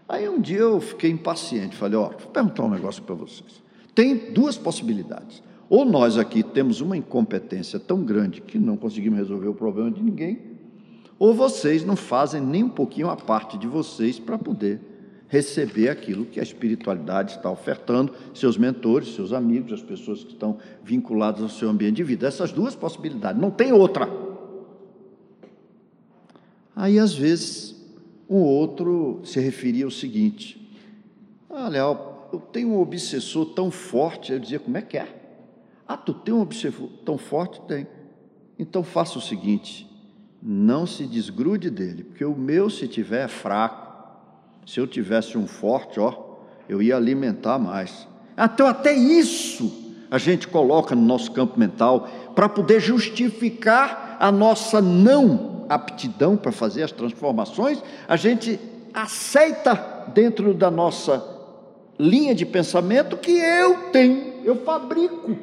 aí 0.10 0.27
um 0.27 0.41
dia 0.41 0.62
eu 0.62 0.81
fiquei 0.81 1.12
impaciente, 1.12 1.75
falei, 1.75 1.96
ó, 1.96 2.10
vou 2.10 2.31
perguntar 2.31 2.63
um 2.63 2.72
negócio 2.72 3.03
para 3.03 3.13
vocês. 3.13 3.62
Tem 3.93 4.34
duas 4.34 4.57
possibilidades. 4.57 5.43
Ou 5.69 5.86
nós 5.86 6.17
aqui 6.17 6.41
temos 6.41 6.81
uma 6.81 6.98
incompetência 6.98 7.79
tão 7.79 8.03
grande 8.03 8.41
que 8.41 8.57
não 8.57 8.77
conseguimos 8.77 9.19
resolver 9.19 9.50
o 9.50 9.53
problema 9.53 9.91
de 9.91 10.01
ninguém, 10.01 10.41
ou 11.19 11.36
vocês 11.36 11.86
não 11.86 11.96
fazem 11.96 12.41
nem 12.41 12.63
um 12.63 12.69
pouquinho 12.69 13.12
a 13.12 13.15
parte 13.15 13.60
de 13.60 13.67
vocês 13.67 14.17
para 14.17 14.39
poder 14.39 14.81
receber 15.27 15.89
aquilo 15.89 16.25
que 16.25 16.39
a 16.39 16.43
espiritualidade 16.43 17.34
está 17.34 17.51
ofertando, 17.51 18.13
seus 18.34 18.57
mentores, 18.57 19.13
seus 19.13 19.34
amigos, 19.34 19.73
as 19.73 19.82
pessoas 19.82 20.23
que 20.23 20.32
estão 20.32 20.58
vinculadas 20.84 21.41
ao 21.41 21.49
seu 21.49 21.69
ambiente 21.69 21.97
de 21.97 22.04
vida. 22.04 22.28
Essas 22.28 22.51
duas 22.51 22.75
possibilidades, 22.75 23.41
não 23.41 23.51
tem 23.51 23.73
outra. 23.73 24.10
Aí, 26.75 26.97
às 26.97 27.13
vezes, 27.13 27.75
um 28.30 28.38
outro 28.38 29.19
se 29.23 29.39
referia 29.39 29.86
ao 29.86 29.91
seguinte: 29.91 30.69
Léo, 31.49 31.97
eu 32.32 32.39
tenho 32.39 32.69
um 32.69 32.80
obsessor 32.80 33.47
tão 33.47 33.69
forte. 33.69 34.32
Eu 34.32 34.39
dizia: 34.39 34.60
Como 34.60 34.78
é 34.78 34.82
que 34.82 34.97
é? 34.97 35.13
Ah, 35.88 35.97
tu 35.97 36.13
tem 36.13 36.34
um 36.34 36.41
obsessor 36.41 36.88
tão 37.04 37.17
forte? 37.17 37.60
Tem. 37.62 37.88
Então 38.60 38.84
faça 38.84 39.17
o 39.17 39.21
seguinte: 39.21 39.89
não 40.41 40.86
se 40.86 41.06
desgrude 41.06 41.69
dele, 41.69 42.04
porque 42.04 42.23
o 42.23 42.36
meu, 42.36 42.69
se 42.69 42.88
tiver, 42.88 43.25
é 43.25 43.28
fraco 43.28 43.87
se 44.67 44.82
eu 44.82 44.86
tivesse 44.86 45.38
um 45.38 45.47
forte, 45.47 45.97
ó, 45.97 46.13
eu 46.67 46.82
ia 46.82 46.97
alimentar 46.97 47.58
mais. 47.58 48.06
Então, 48.38 48.67
até 48.67 48.93
isso 48.93 49.95
a 50.12 50.17
gente 50.17 50.45
coloca 50.45 50.93
no 50.93 51.01
nosso 51.01 51.32
campo 51.32 51.58
mental 51.58 52.08
para 52.36 52.49
poder 52.49 52.82
justificar 52.82 54.17
a 54.19 54.30
nossa 54.30 54.82
não 54.82 55.65
aptidão 55.69 56.36
para 56.36 56.51
fazer 56.51 56.84
as 56.84 56.91
transformações. 56.91 57.82
A 58.10 58.17
gente 58.17 58.60
aceita 58.93 60.06
dentro 60.13 60.53
da 60.53 60.69
nossa 60.69 61.25
linha 61.97 62.36
de 62.36 62.45
pensamento 62.45 63.15
que 63.15 63.32
eu 63.32 63.89
tenho, 63.91 64.43
eu 64.43 64.58
fabrico, 64.58 65.38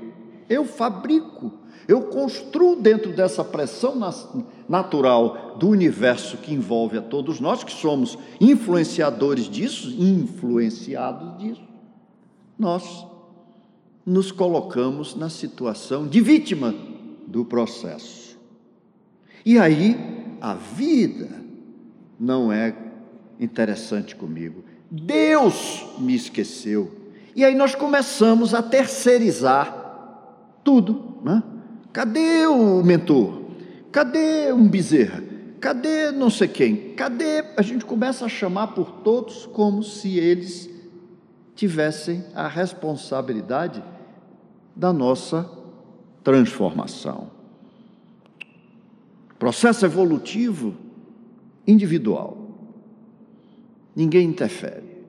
eu 0.50 0.66
fabrico. 0.66 1.50
Eu 1.86 2.02
construo 2.02 2.76
dentro 2.76 3.12
dessa 3.12 3.44
pressão 3.44 3.94
natural 4.68 5.56
do 5.58 5.68
universo 5.68 6.36
que 6.38 6.52
envolve 6.52 6.98
a 6.98 7.02
todos 7.02 7.40
nós, 7.40 7.62
que 7.62 7.72
somos 7.72 8.18
influenciadores 8.40 9.48
disso, 9.48 9.94
influenciados 9.98 11.38
disso, 11.38 11.62
nós 12.58 13.06
nos 14.04 14.30
colocamos 14.30 15.14
na 15.14 15.28
situação 15.28 16.06
de 16.06 16.20
vítima 16.20 16.74
do 17.26 17.44
processo. 17.44 18.38
E 19.44 19.58
aí 19.58 19.98
a 20.40 20.54
vida 20.54 21.28
não 22.18 22.52
é 22.52 22.74
interessante 23.40 24.14
comigo. 24.14 24.64
Deus 24.90 25.86
me 25.98 26.14
esqueceu. 26.14 26.90
E 27.34 27.44
aí 27.44 27.54
nós 27.54 27.74
começamos 27.74 28.54
a 28.54 28.62
terceirizar 28.62 29.82
tudo, 30.62 31.18
né? 31.22 31.42
Cadê 31.92 32.46
o 32.46 32.82
mentor? 32.82 33.43
Cadê 33.94 34.52
um 34.52 34.66
bezerra? 34.66 35.22
Cadê 35.60 36.10
não 36.10 36.28
sei 36.28 36.48
quem? 36.48 36.94
Cadê? 36.96 37.44
A 37.56 37.62
gente 37.62 37.84
começa 37.84 38.24
a 38.24 38.28
chamar 38.28 38.74
por 38.74 38.90
todos 38.90 39.46
como 39.46 39.84
se 39.84 40.18
eles 40.18 40.68
tivessem 41.54 42.24
a 42.34 42.48
responsabilidade 42.48 43.80
da 44.74 44.92
nossa 44.92 45.48
transformação. 46.24 47.30
Processo 49.38 49.86
evolutivo 49.86 50.74
individual. 51.64 52.36
Ninguém 53.94 54.28
interfere. 54.28 55.06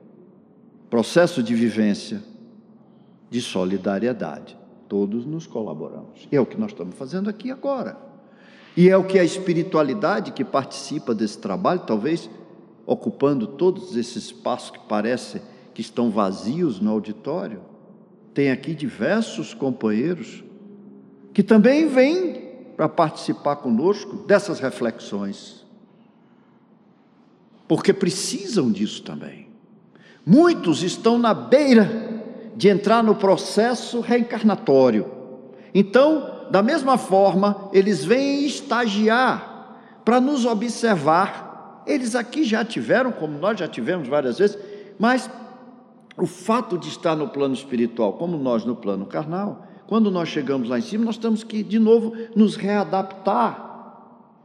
Processo 0.88 1.42
de 1.42 1.56
vivência, 1.56 2.22
de 3.28 3.42
solidariedade 3.42 4.56
todos 4.88 5.26
nos 5.26 5.44
colaboramos. 5.44 6.28
E 6.30 6.36
é 6.36 6.40
o 6.40 6.46
que 6.46 6.56
nós 6.56 6.70
estamos 6.70 6.94
fazendo 6.94 7.28
aqui 7.28 7.50
agora. 7.50 8.05
E 8.76 8.90
é 8.90 8.96
o 8.96 9.04
que 9.04 9.18
a 9.18 9.24
espiritualidade 9.24 10.32
que 10.32 10.44
participa 10.44 11.14
desse 11.14 11.38
trabalho, 11.38 11.80
talvez 11.80 12.28
ocupando 12.84 13.46
todos 13.46 13.96
esses 13.96 14.26
espaços 14.26 14.70
que 14.70 14.78
parecem 14.80 15.40
que 15.72 15.80
estão 15.80 16.10
vazios 16.10 16.78
no 16.78 16.90
auditório, 16.90 17.62
tem 18.34 18.50
aqui 18.50 18.74
diversos 18.74 19.54
companheiros 19.54 20.44
que 21.32 21.42
também 21.42 21.88
vêm 21.88 22.46
para 22.76 22.88
participar 22.88 23.56
conosco 23.56 24.16
dessas 24.26 24.60
reflexões. 24.60 25.64
Porque 27.66 27.92
precisam 27.92 28.70
disso 28.70 29.02
também. 29.02 29.48
Muitos 30.24 30.82
estão 30.82 31.18
na 31.18 31.32
beira 31.32 32.22
de 32.54 32.68
entrar 32.68 33.02
no 33.02 33.14
processo 33.14 34.00
reencarnatório. 34.00 35.10
Então, 35.74 36.35
da 36.50 36.62
mesma 36.62 36.96
forma, 36.98 37.68
eles 37.72 38.04
vêm 38.04 38.44
estagiar 38.46 39.78
para 40.04 40.20
nos 40.20 40.44
observar. 40.44 41.82
Eles 41.86 42.14
aqui 42.14 42.44
já 42.44 42.64
tiveram, 42.64 43.12
como 43.12 43.38
nós 43.38 43.58
já 43.58 43.68
tivemos 43.68 44.08
várias 44.08 44.38
vezes, 44.38 44.58
mas 44.98 45.30
o 46.16 46.26
fato 46.26 46.78
de 46.78 46.88
estar 46.88 47.14
no 47.14 47.28
plano 47.28 47.54
espiritual, 47.54 48.14
como 48.14 48.36
nós 48.36 48.64
no 48.64 48.74
plano 48.74 49.06
carnal, 49.06 49.66
quando 49.86 50.10
nós 50.10 50.28
chegamos 50.28 50.68
lá 50.68 50.78
em 50.78 50.82
cima, 50.82 51.04
nós 51.04 51.18
temos 51.18 51.44
que, 51.44 51.62
de 51.62 51.78
novo, 51.78 52.12
nos 52.34 52.56
readaptar 52.56 53.64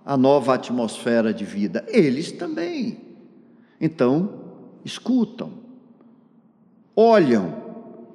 à 0.06 0.18
nova 0.18 0.54
atmosfera 0.54 1.34
de 1.34 1.46
vida. 1.46 1.84
Eles 1.88 2.32
também. 2.32 3.00
Então, 3.80 4.30
escutam, 4.86 5.52
olham, 6.96 7.61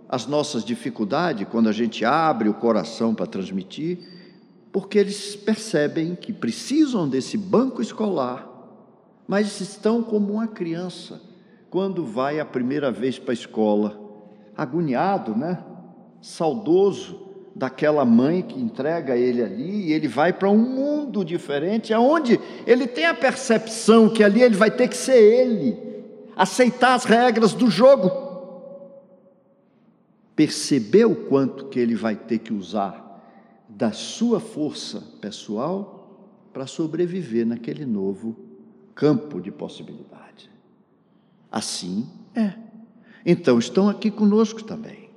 as 0.09 0.27
nossas 0.27 0.65
dificuldades 0.65 1.47
quando 1.51 1.69
a 1.69 1.73
gente 1.73 2.05
abre 2.05 2.49
o 2.49 2.55
coração 2.55 3.15
para 3.15 3.27
transmitir, 3.27 3.99
porque 4.73 4.99
eles 4.99 5.35
percebem 5.35 6.15
que 6.15 6.33
precisam 6.33 7.09
desse 7.09 7.37
banco 7.37 7.81
escolar, 7.81 8.47
mas 9.27 9.61
estão 9.61 10.03
como 10.03 10.35
uma 10.35 10.47
criança, 10.47 11.21
quando 11.71 12.05
vai 12.05 12.39
a 12.39 12.45
primeira 12.45 12.93
vez 12.93 13.19
para 13.19 13.33
a 13.33 13.35
escola, 13.35 13.99
agoniado, 14.57 15.35
né? 15.35 15.59
Saudoso 16.21 17.27
daquela 17.55 18.05
mãe 18.05 18.43
que 18.43 18.61
entrega 18.61 19.17
ele 19.17 19.43
ali, 19.43 19.87
e 19.87 19.93
ele 19.93 20.07
vai 20.07 20.33
para 20.33 20.51
um 20.51 20.59
mundo 20.59 21.25
diferente, 21.25 21.95
aonde 21.95 22.39
ele 22.67 22.87
tem 22.87 23.07
a 23.07 23.15
percepção 23.15 24.11
que 24.11 24.23
ali 24.23 24.43
ele 24.43 24.55
vai 24.55 24.71
ter 24.71 24.89
que 24.89 24.97
ser 24.97 25.17
ele, 25.17 25.77
aceitar 26.37 26.95
as 26.95 27.05
regras 27.05 27.55
do 27.55 27.71
jogo. 27.71 28.26
Percebeu 30.37 31.11
o 31.11 31.17
quanto 31.17 31.67
que 31.67 31.81
ele 31.81 31.97
vai 31.97 32.15
ter 32.15 32.39
que 32.39 32.53
usar 32.53 33.05
da 33.69 33.91
sua 33.91 34.39
força 34.39 35.03
pessoal 35.21 35.97
para 36.53 36.67
sobreviver 36.67 37.47
naquele 37.47 37.85
novo 37.85 38.37
campo 38.95 39.41
de 39.41 39.51
possibilidade. 39.51 40.51
Assim 41.51 42.07
é. 42.35 42.53
Então 43.25 43.59
estão 43.59 43.89
aqui 43.89 44.11
conosco 44.11 44.63
também, 44.63 45.11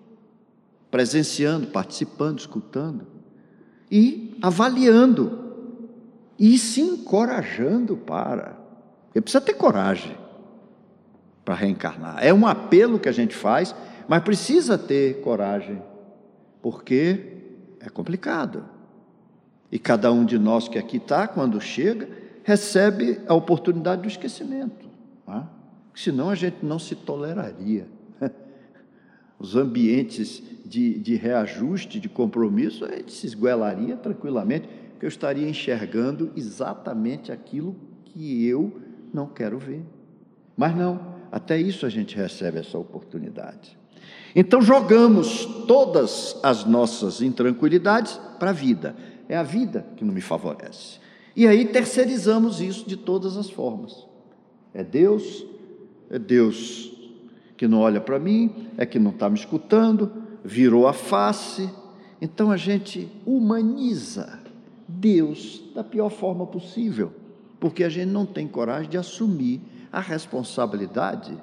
presenciando, 0.89 1.67
participando, 1.67 2.39
escutando 2.39 3.05
e 3.91 4.35
avaliando 4.41 5.49
e 6.39 6.57
se 6.57 6.81
encorajando 6.81 7.95
para. 7.97 8.57
Porque 9.05 9.21
precisa 9.21 9.41
ter 9.41 9.53
coragem 9.53 10.17
para 11.43 11.55
reencarnar. 11.55 12.17
É 12.19 12.33
um 12.33 12.47
apelo 12.47 12.99
que 12.99 13.09
a 13.09 13.11
gente 13.11 13.35
faz, 13.35 13.75
mas 14.09 14.23
precisa 14.23 14.75
ter 14.75 15.21
coragem, 15.21 15.79
porque 16.63 17.37
é 17.79 17.89
complicado. 17.89 18.65
E 19.71 19.77
cada 19.77 20.11
um 20.11 20.25
de 20.25 20.39
nós 20.39 20.67
que 20.67 20.79
aqui 20.79 20.97
está, 20.97 21.27
quando 21.27 21.61
chega, 21.61 22.09
recebe 22.43 23.21
a 23.27 23.35
oportunidade 23.35 24.01
do 24.01 24.07
esquecimento. 24.07 24.89
É? 25.27 25.43
Senão 25.93 26.31
a 26.31 26.33
gente 26.33 26.65
não 26.65 26.79
se 26.79 26.95
toleraria. 26.95 27.87
Os 29.37 29.55
ambientes 29.55 30.41
de, 30.65 30.97
de 30.97 31.13
reajuste, 31.13 31.99
de 31.99 32.09
compromisso, 32.09 32.85
a 32.85 32.89
gente 32.89 33.11
se 33.11 33.27
esguelaria 33.27 33.95
tranquilamente, 33.95 34.67
porque 34.89 35.05
eu 35.05 35.09
estaria 35.09 35.47
enxergando 35.47 36.31
exatamente 36.35 37.31
aquilo 37.31 37.75
que 38.05 38.43
eu 38.47 38.81
não 39.13 39.27
quero 39.27 39.59
ver. 39.59 39.83
Mas 40.57 40.75
não, 40.75 41.13
até 41.31 41.59
isso 41.59 41.85
a 41.85 41.89
gente 41.89 42.15
recebe 42.15 42.57
essa 42.57 42.75
oportunidade. 42.75 43.78
Então 44.35 44.61
jogamos 44.61 45.45
todas 45.67 46.37
as 46.43 46.65
nossas 46.65 47.21
intranquilidades 47.21 48.19
para 48.37 48.51
a 48.51 48.53
vida. 48.53 48.95
É 49.27 49.37
a 49.37 49.43
vida 49.43 49.85
que 49.95 50.03
não 50.03 50.13
me 50.13 50.21
favorece. 50.21 50.99
E 51.35 51.47
aí 51.47 51.65
terceirizamos 51.65 52.61
isso 52.61 52.87
de 52.87 52.97
todas 52.97 53.37
as 53.37 53.49
formas. 53.49 54.05
É 54.73 54.83
Deus, 54.83 55.45
é 56.09 56.19
Deus 56.19 56.91
que 57.57 57.67
não 57.67 57.79
olha 57.79 57.99
para 57.99 58.17
mim, 58.17 58.69
é 58.77 58.85
que 58.85 58.97
não 58.97 59.11
está 59.11 59.29
me 59.29 59.37
escutando, 59.37 60.11
virou 60.43 60.87
a 60.87 60.93
face. 60.93 61.69
Então 62.21 62.51
a 62.51 62.57
gente 62.57 63.09
humaniza 63.25 64.39
Deus 64.87 65.61
da 65.75 65.83
pior 65.83 66.09
forma 66.09 66.47
possível, 66.47 67.13
porque 67.59 67.83
a 67.83 67.89
gente 67.89 68.09
não 68.09 68.25
tem 68.25 68.47
coragem 68.47 68.89
de 68.89 68.97
assumir 68.97 69.61
a 69.91 69.99
responsabilidade 69.99 71.37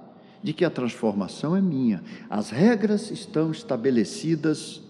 de 0.47 0.53
que 0.53 0.65
a 0.65 0.71
transformação 0.71 1.57
é 1.57 1.61
minha. 1.61 2.05
As 2.31 2.51
regras 2.51 3.11
estão 3.11 3.51
estabelecidas 3.51 4.81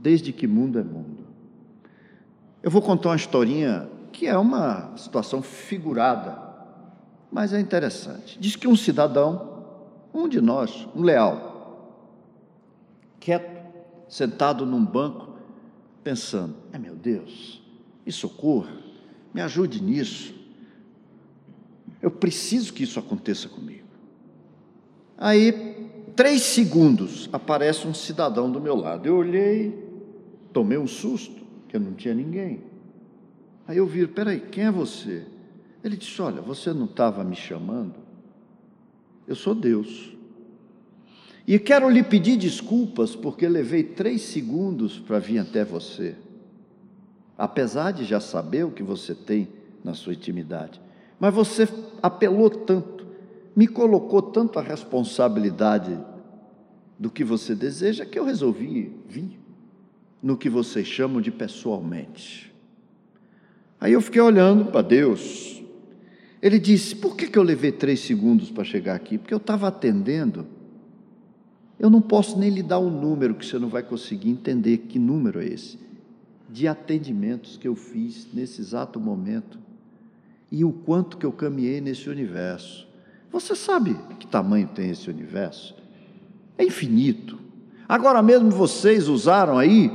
desde 0.00 0.32
que 0.32 0.46
mundo 0.46 0.78
é 0.78 0.84
mundo. 0.84 1.26
Eu 2.62 2.70
vou 2.70 2.80
contar 2.80 3.08
uma 3.08 3.16
historinha 3.16 3.88
que 4.12 4.28
é 4.28 4.38
uma 4.38 4.96
situação 4.96 5.42
figurada, 5.42 6.40
mas 7.28 7.52
é 7.52 7.58
interessante. 7.58 8.38
Diz 8.38 8.54
que 8.54 8.68
um 8.68 8.76
cidadão, 8.76 9.64
um 10.14 10.28
de 10.28 10.40
nós, 10.40 10.86
um 10.94 11.02
leal, 11.02 12.06
quieto, 13.18 13.64
sentado 14.08 14.64
num 14.64 14.86
banco, 14.86 15.34
pensando: 16.04 16.54
é 16.72 16.78
meu 16.78 16.94
Deus, 16.94 17.60
me 18.06 18.12
socorra, 18.12 18.76
me 19.34 19.40
ajude 19.40 19.82
nisso. 19.82 20.32
Eu 22.00 22.12
preciso 22.12 22.72
que 22.72 22.84
isso 22.84 23.00
aconteça 23.00 23.48
comigo. 23.48 23.83
Aí, 25.24 25.88
três 26.14 26.42
segundos, 26.42 27.30
aparece 27.32 27.88
um 27.88 27.94
cidadão 27.94 28.52
do 28.52 28.60
meu 28.60 28.76
lado. 28.76 29.06
Eu 29.06 29.16
olhei, 29.16 29.72
tomei 30.52 30.76
um 30.76 30.86
susto, 30.86 31.42
que 31.66 31.78
não 31.78 31.94
tinha 31.94 32.12
ninguém. 32.12 32.60
Aí 33.66 33.78
eu 33.78 33.86
vi, 33.86 34.06
peraí, 34.06 34.38
quem 34.38 34.64
é 34.64 34.70
você? 34.70 35.24
Ele 35.82 35.96
disse: 35.96 36.20
Olha, 36.20 36.42
você 36.42 36.74
não 36.74 36.84
estava 36.84 37.24
me 37.24 37.34
chamando? 37.34 37.94
Eu 39.26 39.34
sou 39.34 39.54
Deus. 39.54 40.14
E 41.46 41.58
quero 41.58 41.88
lhe 41.88 42.02
pedir 42.02 42.36
desculpas 42.36 43.16
porque 43.16 43.48
levei 43.48 43.82
três 43.82 44.20
segundos 44.20 44.98
para 44.98 45.18
vir 45.18 45.38
até 45.38 45.64
você. 45.64 46.16
Apesar 47.38 47.92
de 47.92 48.04
já 48.04 48.20
saber 48.20 48.66
o 48.66 48.72
que 48.72 48.82
você 48.82 49.14
tem 49.14 49.48
na 49.82 49.94
sua 49.94 50.12
intimidade. 50.12 50.82
Mas 51.18 51.32
você 51.32 51.66
apelou 52.02 52.50
tanto 52.50 53.03
me 53.54 53.66
colocou 53.66 54.20
tanto 54.20 54.58
a 54.58 54.62
responsabilidade 54.62 55.98
do 56.98 57.10
que 57.10 57.24
você 57.24 57.54
deseja 57.54 58.04
que 58.04 58.18
eu 58.18 58.24
resolvi 58.24 58.92
vir 59.08 59.38
no 60.22 60.36
que 60.36 60.48
vocês 60.48 60.86
chamam 60.86 61.20
de 61.20 61.30
pessoalmente. 61.30 62.52
Aí 63.80 63.92
eu 63.92 64.00
fiquei 64.00 64.20
olhando 64.20 64.66
para 64.66 64.82
Deus. 64.82 65.62
Ele 66.40 66.58
disse: 66.58 66.96
Por 66.96 67.16
que, 67.16 67.28
que 67.28 67.38
eu 67.38 67.42
levei 67.42 67.70
três 67.70 68.00
segundos 68.00 68.50
para 68.50 68.64
chegar 68.64 68.94
aqui? 68.94 69.18
Porque 69.18 69.34
eu 69.34 69.38
estava 69.38 69.68
atendendo. 69.68 70.46
Eu 71.78 71.90
não 71.90 72.00
posso 72.00 72.38
nem 72.38 72.50
lhe 72.50 72.62
dar 72.62 72.78
um 72.78 72.88
número 72.88 73.34
que 73.34 73.44
você 73.44 73.58
não 73.58 73.68
vai 73.68 73.82
conseguir 73.82 74.30
entender 74.30 74.78
que 74.78 74.98
número 74.98 75.40
é 75.40 75.46
esse. 75.46 75.78
De 76.48 76.66
atendimentos 76.68 77.56
que 77.56 77.68
eu 77.68 77.74
fiz 77.74 78.28
nesse 78.32 78.60
exato 78.60 78.98
momento 78.98 79.58
e 80.50 80.64
o 80.64 80.72
quanto 80.72 81.18
que 81.18 81.26
eu 81.26 81.32
caminhei 81.32 81.80
nesse 81.80 82.08
universo. 82.08 82.88
Você 83.34 83.56
sabe 83.56 83.98
que 84.20 84.28
tamanho 84.28 84.68
tem 84.68 84.90
esse 84.90 85.10
universo? 85.10 85.74
É 86.56 86.64
infinito. 86.64 87.36
Agora 87.88 88.22
mesmo 88.22 88.48
vocês 88.48 89.08
usaram 89.08 89.58
aí 89.58 89.90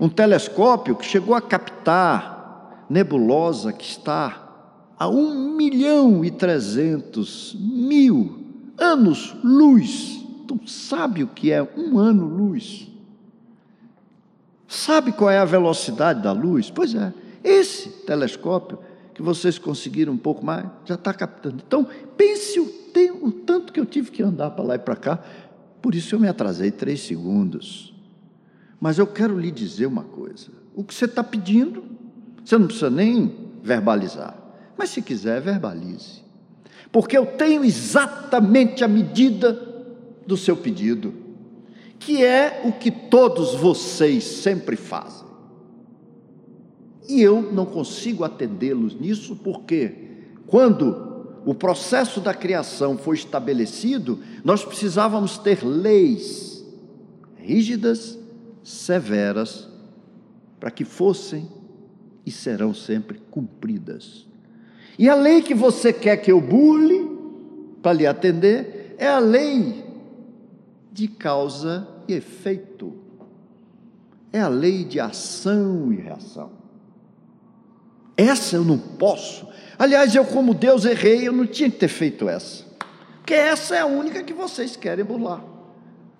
um 0.00 0.08
telescópio 0.08 0.96
que 0.96 1.04
chegou 1.04 1.36
a 1.36 1.40
captar 1.40 2.84
nebulosa 2.90 3.72
que 3.72 3.84
está 3.84 4.92
a 4.98 5.08
um 5.08 5.54
milhão 5.54 6.24
e 6.24 6.30
trezentos 6.32 7.56
mil 7.56 8.36
anos-luz. 8.76 10.26
Tu 10.48 10.60
sabe 10.66 11.22
o 11.22 11.28
que 11.28 11.52
é 11.52 11.62
um 11.62 12.00
ano-luz? 12.00 12.88
Sabe 14.66 15.12
qual 15.12 15.30
é 15.30 15.38
a 15.38 15.44
velocidade 15.44 16.20
da 16.20 16.32
luz? 16.32 16.68
Pois 16.68 16.96
é, 16.96 17.14
esse 17.44 17.90
telescópio 18.04 18.80
que 19.16 19.22
vocês 19.22 19.58
conseguiram 19.58 20.12
um 20.12 20.18
pouco 20.18 20.44
mais, 20.44 20.66
já 20.84 20.94
está 20.94 21.14
captando. 21.14 21.64
Então, 21.66 21.88
pense 22.18 22.60
o, 22.60 22.70
o 23.22 23.32
tanto 23.32 23.72
que 23.72 23.80
eu 23.80 23.86
tive 23.86 24.10
que 24.10 24.22
andar 24.22 24.50
para 24.50 24.62
lá 24.62 24.74
e 24.74 24.78
para 24.78 24.94
cá, 24.94 25.18
por 25.80 25.94
isso 25.94 26.14
eu 26.14 26.20
me 26.20 26.28
atrasei 26.28 26.70
três 26.70 27.00
segundos. 27.00 27.94
Mas 28.78 28.98
eu 28.98 29.06
quero 29.06 29.38
lhe 29.38 29.50
dizer 29.50 29.86
uma 29.86 30.02
coisa: 30.02 30.48
o 30.74 30.84
que 30.84 30.92
você 30.92 31.06
está 31.06 31.24
pedindo, 31.24 31.82
você 32.44 32.58
não 32.58 32.66
precisa 32.66 32.90
nem 32.90 33.34
verbalizar, 33.62 34.36
mas 34.76 34.90
se 34.90 35.00
quiser, 35.00 35.40
verbalize, 35.40 36.22
porque 36.92 37.16
eu 37.16 37.24
tenho 37.24 37.64
exatamente 37.64 38.84
a 38.84 38.88
medida 38.88 39.54
do 40.26 40.36
seu 40.36 40.58
pedido, 40.58 41.14
que 41.98 42.22
é 42.22 42.60
o 42.66 42.72
que 42.72 42.90
todos 42.90 43.54
vocês 43.54 44.24
sempre 44.24 44.76
fazem. 44.76 45.25
E 47.08 47.22
eu 47.22 47.40
não 47.40 47.64
consigo 47.64 48.24
atendê-los 48.24 48.98
nisso 48.98 49.36
porque, 49.36 49.92
quando 50.46 51.40
o 51.44 51.54
processo 51.54 52.20
da 52.20 52.34
criação 52.34 52.98
foi 52.98 53.16
estabelecido, 53.16 54.18
nós 54.44 54.64
precisávamos 54.64 55.38
ter 55.38 55.64
leis 55.64 56.64
rígidas, 57.36 58.18
severas, 58.64 59.68
para 60.58 60.70
que 60.72 60.84
fossem 60.84 61.48
e 62.24 62.30
serão 62.32 62.74
sempre 62.74 63.20
cumpridas. 63.30 64.26
E 64.98 65.08
a 65.08 65.14
lei 65.14 65.42
que 65.42 65.54
você 65.54 65.92
quer 65.92 66.16
que 66.16 66.32
eu 66.32 66.40
burle 66.40 67.16
para 67.80 67.92
lhe 67.92 68.06
atender 68.06 68.96
é 68.98 69.06
a 69.06 69.20
lei 69.20 69.84
de 70.90 71.06
causa 71.06 71.86
e 72.08 72.14
efeito. 72.14 72.94
É 74.32 74.40
a 74.40 74.48
lei 74.48 74.84
de 74.84 74.98
ação 74.98 75.92
e 75.92 75.96
reação. 75.96 76.50
Essa 78.16 78.56
eu 78.56 78.64
não 78.64 78.78
posso. 78.78 79.46
Aliás, 79.78 80.14
eu, 80.14 80.24
como 80.24 80.54
Deus, 80.54 80.84
errei, 80.84 81.28
eu 81.28 81.32
não 81.32 81.46
tinha 81.46 81.70
que 81.70 81.76
ter 81.76 81.88
feito 81.88 82.28
essa. 82.28 82.64
Porque 83.18 83.34
essa 83.34 83.74
é 83.76 83.80
a 83.80 83.86
única 83.86 84.22
que 84.22 84.32
vocês 84.32 84.76
querem 84.76 85.04
burlar. 85.04 85.42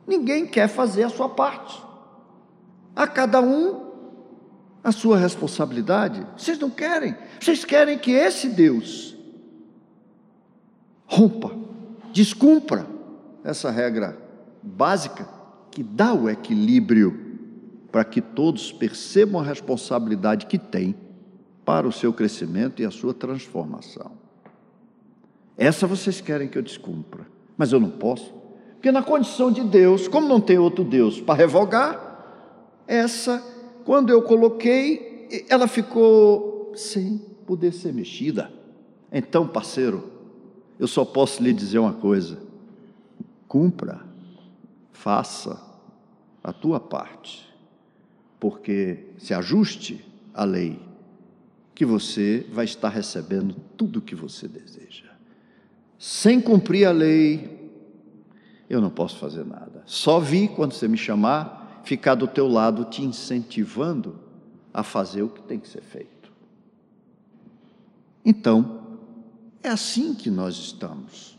Ninguém 0.06 0.46
quer 0.46 0.68
fazer 0.68 1.04
a 1.04 1.08
sua 1.08 1.28
parte. 1.28 1.82
A 2.94 3.06
cada 3.06 3.40
um 3.40 3.86
a 4.84 4.92
sua 4.92 5.16
responsabilidade. 5.16 6.26
Vocês 6.36 6.58
não 6.58 6.70
querem. 6.70 7.16
Vocês 7.40 7.64
querem 7.64 7.98
que 7.98 8.12
esse 8.12 8.48
Deus 8.48 9.16
rompa 11.06 11.66
descumpra 12.16 12.86
essa 13.44 13.70
regra 13.70 14.16
básica 14.62 15.28
que 15.70 15.82
dá 15.82 16.14
o 16.14 16.30
equilíbrio 16.30 17.38
para 17.92 18.02
que 18.04 18.22
todos 18.22 18.72
percebam 18.72 19.38
a 19.38 19.44
responsabilidade 19.44 20.46
que 20.46 20.58
têm 20.58 20.96
para 21.66 21.88
o 21.88 21.92
seu 21.92 22.12
crescimento 22.12 22.80
e 22.80 22.86
a 22.86 22.90
sua 22.92 23.12
transformação. 23.12 24.12
Essa 25.58 25.86
vocês 25.86 26.20
querem 26.20 26.46
que 26.46 26.56
eu 26.56 26.62
descumpra, 26.62 27.26
mas 27.56 27.72
eu 27.72 27.80
não 27.80 27.90
posso, 27.90 28.32
porque 28.74 28.92
na 28.92 29.02
condição 29.02 29.50
de 29.50 29.64
Deus, 29.64 30.06
como 30.06 30.28
não 30.28 30.40
tem 30.40 30.58
outro 30.58 30.84
Deus 30.84 31.20
para 31.20 31.34
revogar, 31.34 32.84
essa, 32.86 33.42
quando 33.84 34.10
eu 34.10 34.22
coloquei, 34.22 35.26
ela 35.48 35.66
ficou 35.66 36.72
sem 36.76 37.18
poder 37.44 37.72
ser 37.72 37.92
mexida. 37.92 38.52
Então, 39.10 39.48
parceiro, 39.48 40.08
eu 40.78 40.86
só 40.86 41.04
posso 41.04 41.42
lhe 41.42 41.52
dizer 41.52 41.80
uma 41.80 41.94
coisa: 41.94 42.38
cumpra, 43.48 44.04
faça 44.92 45.60
a 46.44 46.52
tua 46.52 46.78
parte, 46.78 47.52
porque 48.38 49.06
se 49.18 49.34
ajuste 49.34 50.06
à 50.32 50.44
lei, 50.44 50.85
que 51.76 51.84
você 51.84 52.46
vai 52.50 52.64
estar 52.64 52.88
recebendo 52.88 53.54
tudo 53.76 53.98
o 53.98 54.02
que 54.02 54.14
você 54.14 54.48
deseja. 54.48 55.04
Sem 55.98 56.40
cumprir 56.40 56.86
a 56.86 56.90
lei, 56.90 57.70
eu 58.68 58.80
não 58.80 58.88
posso 58.88 59.18
fazer 59.18 59.44
nada. 59.44 59.82
Só 59.84 60.18
vi 60.18 60.48
quando 60.48 60.72
você 60.72 60.88
me 60.88 60.96
chamar, 60.96 61.82
ficar 61.84 62.14
do 62.14 62.26
teu 62.26 62.48
lado 62.48 62.86
te 62.86 63.02
incentivando 63.02 64.18
a 64.72 64.82
fazer 64.82 65.22
o 65.22 65.28
que 65.28 65.42
tem 65.42 65.60
que 65.60 65.68
ser 65.68 65.82
feito. 65.82 66.32
Então, 68.24 68.98
é 69.62 69.68
assim 69.68 70.14
que 70.14 70.30
nós 70.30 70.56
estamos, 70.56 71.38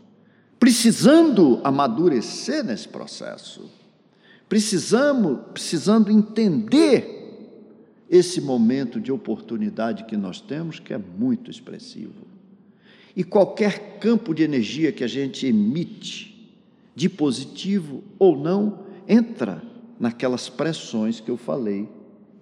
precisando 0.60 1.60
amadurecer 1.64 2.64
nesse 2.64 2.88
processo, 2.88 3.72
precisamos, 4.48 5.40
precisando 5.52 6.12
entender 6.12 7.17
esse 8.10 8.40
momento 8.40 9.00
de 9.00 9.12
oportunidade 9.12 10.06
que 10.06 10.16
nós 10.16 10.40
temos, 10.40 10.80
que 10.80 10.94
é 10.94 10.98
muito 10.98 11.52
expressivo. 11.52 12.26
E 13.16 13.24
qualquer 13.24 14.00
campo 14.00 14.34
de 14.34 14.44
energia 14.44 14.92
que 14.92 15.04
a 15.04 15.08
gente 15.08 15.46
emite, 15.46 16.56
de 16.96 17.10
positivo 17.10 18.04
ou 18.18 18.38
não, 18.38 18.86
entra 19.08 19.62
naquelas 20.00 20.50
pressões 20.50 21.20
que 21.20 21.30
eu 21.30 21.38
falei 21.38 21.90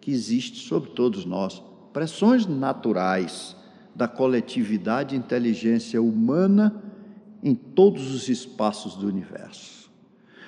que 0.01 0.11
existe 0.11 0.59
sobre 0.59 0.91
todos 0.91 1.25
nós, 1.25 1.63
pressões 1.91 2.45
naturais 2.45 3.55
da 3.95 4.07
coletividade 4.07 5.15
inteligência 5.15 6.01
humana 6.01 6.83
em 7.41 7.55
todos 7.55 8.13
os 8.13 8.27
espaços 8.27 8.95
do 8.95 9.07
universo. 9.07 9.89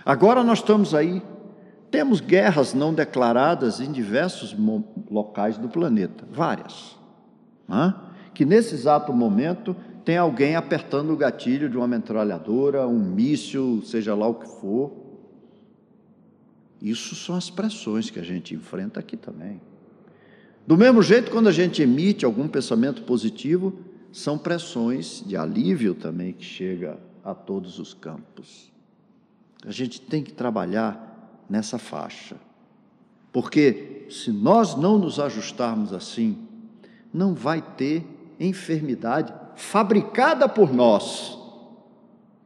Agora 0.05 0.43
nós 0.43 0.59
estamos 0.59 0.93
aí, 0.93 1.21
temos 1.89 2.19
guerras 2.19 2.73
não 2.73 2.93
declaradas 2.93 3.79
em 3.79 3.91
diversos 3.91 4.55
locais 5.09 5.57
do 5.57 5.69
planeta, 5.69 6.25
várias, 6.31 6.97
né? 7.67 7.93
que 8.33 8.45
nesse 8.45 8.75
exato 8.75 9.11
momento 9.13 9.75
tem 10.05 10.17
alguém 10.17 10.55
apertando 10.55 11.11
o 11.11 11.17
gatilho 11.17 11.69
de 11.69 11.75
uma 11.75 11.87
metralhadora, 11.87 12.87
um 12.87 12.99
míssil, 12.99 13.81
seja 13.83 14.15
lá 14.15 14.27
o 14.27 14.35
que 14.35 14.47
for. 14.47 14.91
Isso 16.81 17.15
são 17.15 17.35
as 17.35 17.49
pressões 17.49 18.09
que 18.09 18.19
a 18.19 18.23
gente 18.23 18.53
enfrenta 18.53 18.99
aqui 18.99 19.17
também. 19.17 19.59
Do 20.65 20.77
mesmo 20.77 21.01
jeito, 21.01 21.31
quando 21.31 21.47
a 21.47 21.51
gente 21.51 21.81
emite 21.81 22.25
algum 22.25 22.47
pensamento 22.47 23.01
positivo, 23.03 23.79
são 24.11 24.37
pressões 24.37 25.23
de 25.25 25.35
alívio 25.35 25.93
também 25.93 26.31
que 26.31 26.45
chega 26.45 26.97
a 27.23 27.33
todos 27.33 27.79
os 27.79 27.93
campos. 27.93 28.71
A 29.65 29.71
gente 29.71 29.99
tem 29.99 30.23
que 30.23 30.31
trabalhar 30.31 31.16
nessa 31.49 31.77
faixa. 31.77 32.35
Porque 33.31 34.07
se 34.09 34.31
nós 34.31 34.75
não 34.75 34.97
nos 34.97 35.19
ajustarmos 35.19 35.93
assim, 35.93 36.37
não 37.13 37.33
vai 37.33 37.61
ter 37.61 38.05
enfermidade 38.39 39.33
fabricada 39.55 40.47
por 40.47 40.73
nós 40.73 41.37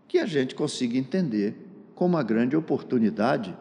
que 0.08 0.18
a 0.18 0.26
gente 0.26 0.56
consiga 0.56 0.98
entender 0.98 1.56
como 1.96 2.16
uma 2.16 2.24
grande 2.24 2.56
oportunidade 2.56 3.56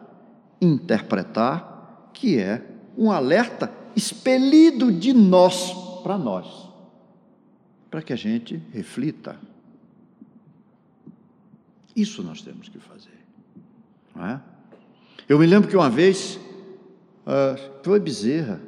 interpretar 0.59 2.09
que 2.13 2.37
é 2.37 2.63
um 2.97 3.11
alerta 3.11 3.71
expelido 3.95 4.91
de 4.91 5.13
nós 5.13 5.73
para 6.03 6.17
nós, 6.17 6.69
para 7.89 8.01
que 8.01 8.13
a 8.13 8.15
gente 8.15 8.61
reflita. 8.71 9.39
Isso 11.95 12.21
nós 12.23 12.41
temos 12.41 12.69
que 12.69 12.79
fazer. 12.79 13.19
Não 14.15 14.25
é? 14.25 14.41
Eu 15.31 15.39
me 15.39 15.45
lembro 15.45 15.69
que 15.69 15.77
uma 15.77 15.89
vez, 15.89 16.37
uh, 17.25 17.57
foi 17.81 18.01
Bezerra, 18.01 18.59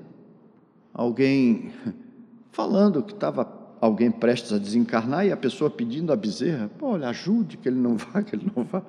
alguém 0.94 1.74
falando 2.54 3.04
que 3.04 3.12
estava 3.12 3.46
alguém 3.82 4.10
prestes 4.10 4.54
a 4.54 4.58
desencarnar 4.58 5.26
e 5.26 5.32
a 5.34 5.36
pessoa 5.36 5.70
pedindo 5.70 6.14
a 6.14 6.16
Bezerra, 6.16 6.72
olha, 6.82 7.10
ajude 7.10 7.58
que 7.58 7.68
ele 7.68 7.76
não 7.76 7.98
vá, 8.00 8.24
que 8.24 8.34
ele 8.34 8.50
não 8.56 8.64
vá. 8.64 8.82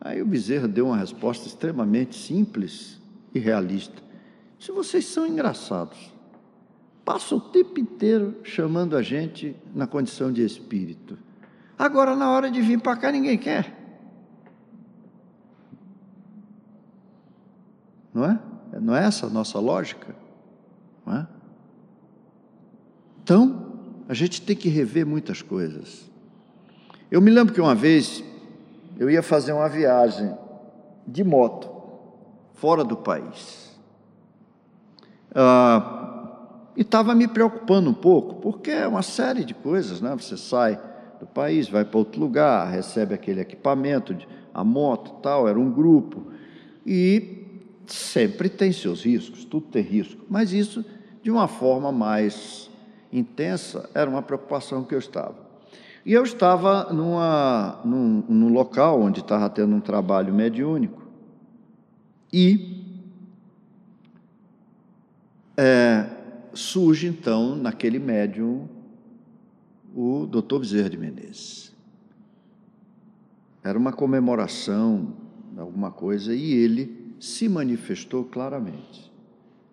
Aí 0.00 0.22
o 0.22 0.24
Bezerra 0.24 0.68
deu 0.68 0.86
uma 0.86 0.96
resposta 0.96 1.48
extremamente 1.48 2.14
simples 2.14 3.00
e 3.34 3.40
realista. 3.40 4.00
Se 4.56 4.70
vocês 4.70 5.06
são 5.06 5.26
engraçados, 5.26 5.98
passa 7.04 7.34
o 7.34 7.40
tempo 7.40 7.80
inteiro 7.80 8.36
chamando 8.44 8.96
a 8.96 9.02
gente 9.02 9.56
na 9.74 9.88
condição 9.88 10.30
de 10.30 10.44
espírito. 10.44 11.18
Agora, 11.76 12.14
na 12.14 12.30
hora 12.30 12.48
de 12.48 12.60
vir 12.60 12.78
para 12.78 12.96
cá, 12.96 13.10
ninguém 13.10 13.36
quer. 13.36 13.75
Não 18.16 18.24
é? 18.24 18.38
Não 18.80 18.96
é 18.96 19.04
essa 19.04 19.26
a 19.26 19.28
nossa 19.28 19.60
lógica? 19.60 20.16
Não 21.04 21.16
é? 21.18 21.26
Então, 23.22 23.74
a 24.08 24.14
gente 24.14 24.40
tem 24.40 24.56
que 24.56 24.70
rever 24.70 25.04
muitas 25.04 25.42
coisas. 25.42 26.10
Eu 27.10 27.20
me 27.20 27.30
lembro 27.30 27.52
que 27.52 27.60
uma 27.60 27.74
vez 27.74 28.24
eu 28.98 29.10
ia 29.10 29.22
fazer 29.22 29.52
uma 29.52 29.68
viagem 29.68 30.34
de 31.06 31.22
moto 31.22 31.70
fora 32.54 32.82
do 32.82 32.96
país. 32.96 33.78
Ah, 35.34 36.70
e 36.74 36.80
estava 36.80 37.14
me 37.14 37.28
preocupando 37.28 37.90
um 37.90 37.94
pouco, 37.94 38.36
porque 38.36 38.70
é 38.70 38.88
uma 38.88 39.02
série 39.02 39.44
de 39.44 39.52
coisas, 39.52 40.00
né? 40.00 40.16
Você 40.18 40.38
sai 40.38 40.80
do 41.20 41.26
país, 41.26 41.68
vai 41.68 41.84
para 41.84 41.98
outro 41.98 42.18
lugar, 42.18 42.66
recebe 42.70 43.14
aquele 43.14 43.42
equipamento, 43.42 44.16
a 44.54 44.64
moto 44.64 45.20
tal, 45.20 45.46
era 45.46 45.60
um 45.60 45.70
grupo, 45.70 46.32
e 46.86 47.45
sempre 47.86 48.48
tem 48.48 48.72
seus 48.72 49.04
riscos, 49.04 49.44
tudo 49.44 49.66
tem 49.66 49.82
risco, 49.82 50.24
mas 50.28 50.52
isso 50.52 50.84
de 51.22 51.30
uma 51.30 51.48
forma 51.48 51.90
mais 51.90 52.70
intensa 53.12 53.88
era 53.94 54.08
uma 54.08 54.22
preocupação 54.22 54.84
que 54.84 54.94
eu 54.94 54.98
estava. 54.98 55.46
E 56.04 56.12
eu 56.12 56.22
estava 56.22 56.92
numa, 56.92 57.80
num, 57.84 58.24
num 58.28 58.52
local 58.52 59.00
onde 59.00 59.20
estava 59.20 59.50
tendo 59.50 59.74
um 59.74 59.80
trabalho 59.80 60.32
mediúnico, 60.32 61.02
e 62.32 62.84
é, 65.56 66.08
surge 66.52 67.06
então, 67.06 67.56
naquele 67.56 67.98
médium, 67.98 68.68
o 69.94 70.26
doutor 70.26 70.60
Bezerra 70.60 70.90
de 70.90 70.98
Menezes. 70.98 71.74
Era 73.64 73.78
uma 73.78 73.92
comemoração, 73.92 75.14
alguma 75.56 75.90
coisa, 75.90 76.34
e 76.34 76.52
ele 76.52 76.95
se 77.18 77.48
manifestou 77.48 78.24
claramente. 78.24 79.12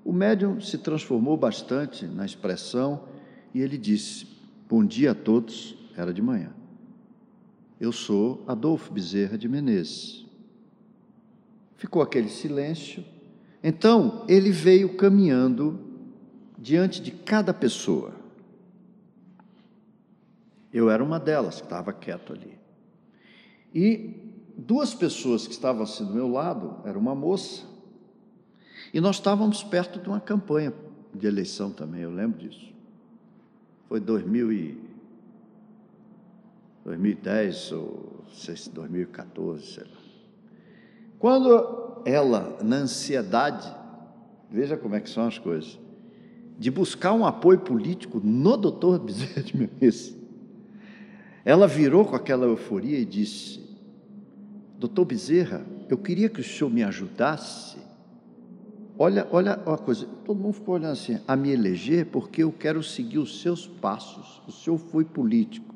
O 0.04 0.12
médium 0.12 0.60
se 0.60 0.78
transformou 0.78 1.38
bastante 1.38 2.06
na 2.06 2.26
expressão 2.26 3.04
e 3.54 3.62
ele 3.62 3.78
disse: 3.78 4.28
Bom 4.70 4.86
dia 4.86 5.12
a 5.12 5.16
todos, 5.16 5.78
era 5.96 6.14
de 6.14 6.22
manhã. 6.22 6.52
Eu 7.80 7.92
sou 7.92 8.44
Adolfo 8.48 8.92
Bezerra 8.94 9.38
de 9.38 9.48
Menezes. 9.48 10.26
Ficou 11.78 12.02
aquele 12.02 12.30
silêncio 12.30 13.04
então, 13.64 14.26
ele 14.28 14.52
veio 14.52 14.98
caminhando 14.98 15.80
diante 16.60 17.02
de 17.02 17.12
cada 17.12 17.54
pessoa. 17.54 18.14
Eu 20.72 20.90
era 20.90 21.02
uma 21.02 21.18
delas 21.18 21.62
que 21.62 21.64
estava 21.64 21.94
quieto 21.94 22.34
ali. 22.34 22.60
E 23.74 24.23
duas 24.58 24.94
pessoas 24.94 25.48
que 25.48 25.54
estavam 25.54 25.84
assim 25.84 26.06
do 26.06 26.14
meu 26.14 26.28
lado, 26.28 26.78
era 26.86 26.98
uma 26.98 27.16
moça. 27.16 27.64
E 28.94 29.02
nós 29.02 29.16
estávamos 29.16 29.64
perto 29.64 30.00
de 30.00 30.08
uma 30.08 30.20
campanha 30.20 30.74
de 31.14 31.28
eleição 31.28 31.72
também, 31.72 32.02
eu 32.02 32.12
lembro 32.12 32.40
disso. 32.40 32.72
Foi 33.88 34.00
2000 34.00 34.52
e 34.52 34.78
2010 36.86 37.72
ou 37.72 38.24
2014, 38.74 39.66
sei 39.66 39.84
lá. 39.84 39.90
Quando 41.18 42.02
ela, 42.06 42.58
na 42.62 42.78
ansiedade, 42.78 43.74
veja 44.50 44.76
como 44.76 44.96
é 44.96 45.00
que 45.00 45.10
são 45.10 45.26
as 45.26 45.40
coisas, 45.40 45.80
de 46.60 46.70
buscar 46.70 47.14
um 47.14 47.26
apoio 47.26 47.60
político 47.60 48.20
no 48.24 48.58
doutor 48.58 49.00
Bezerra 49.04 49.42
de 49.42 49.58
Menezes, 49.58 50.16
Ela 51.46 51.68
virou 51.68 52.06
com 52.06 52.16
aquela 52.16 52.46
euforia 52.46 53.00
e 53.00 53.06
disse: 53.06 53.63
Doutor 54.84 55.06
Bezerra, 55.06 55.66
eu 55.88 55.98
queria 55.98 56.28
que 56.28 56.42
o 56.42 56.44
senhor 56.44 56.70
me 56.70 56.84
ajudasse. 56.84 57.78
Olha, 59.00 59.26
olha 59.32 59.58
uma 59.66 59.78
coisa, 59.78 60.06
todo 60.26 60.38
mundo 60.38 60.56
ficou 60.56 60.76
olhando 60.76 60.92
assim, 60.92 61.22
a 61.26 61.38
me 61.38 61.52
eleger 61.52 62.08
porque 62.08 62.44
eu 62.44 62.52
quero 62.52 62.84
seguir 62.84 63.18
os 63.18 63.42
seus 63.42 63.66
passos. 63.66 64.42
O 64.46 64.52
senhor 64.52 64.78
foi 64.78 65.06
político. 65.06 65.74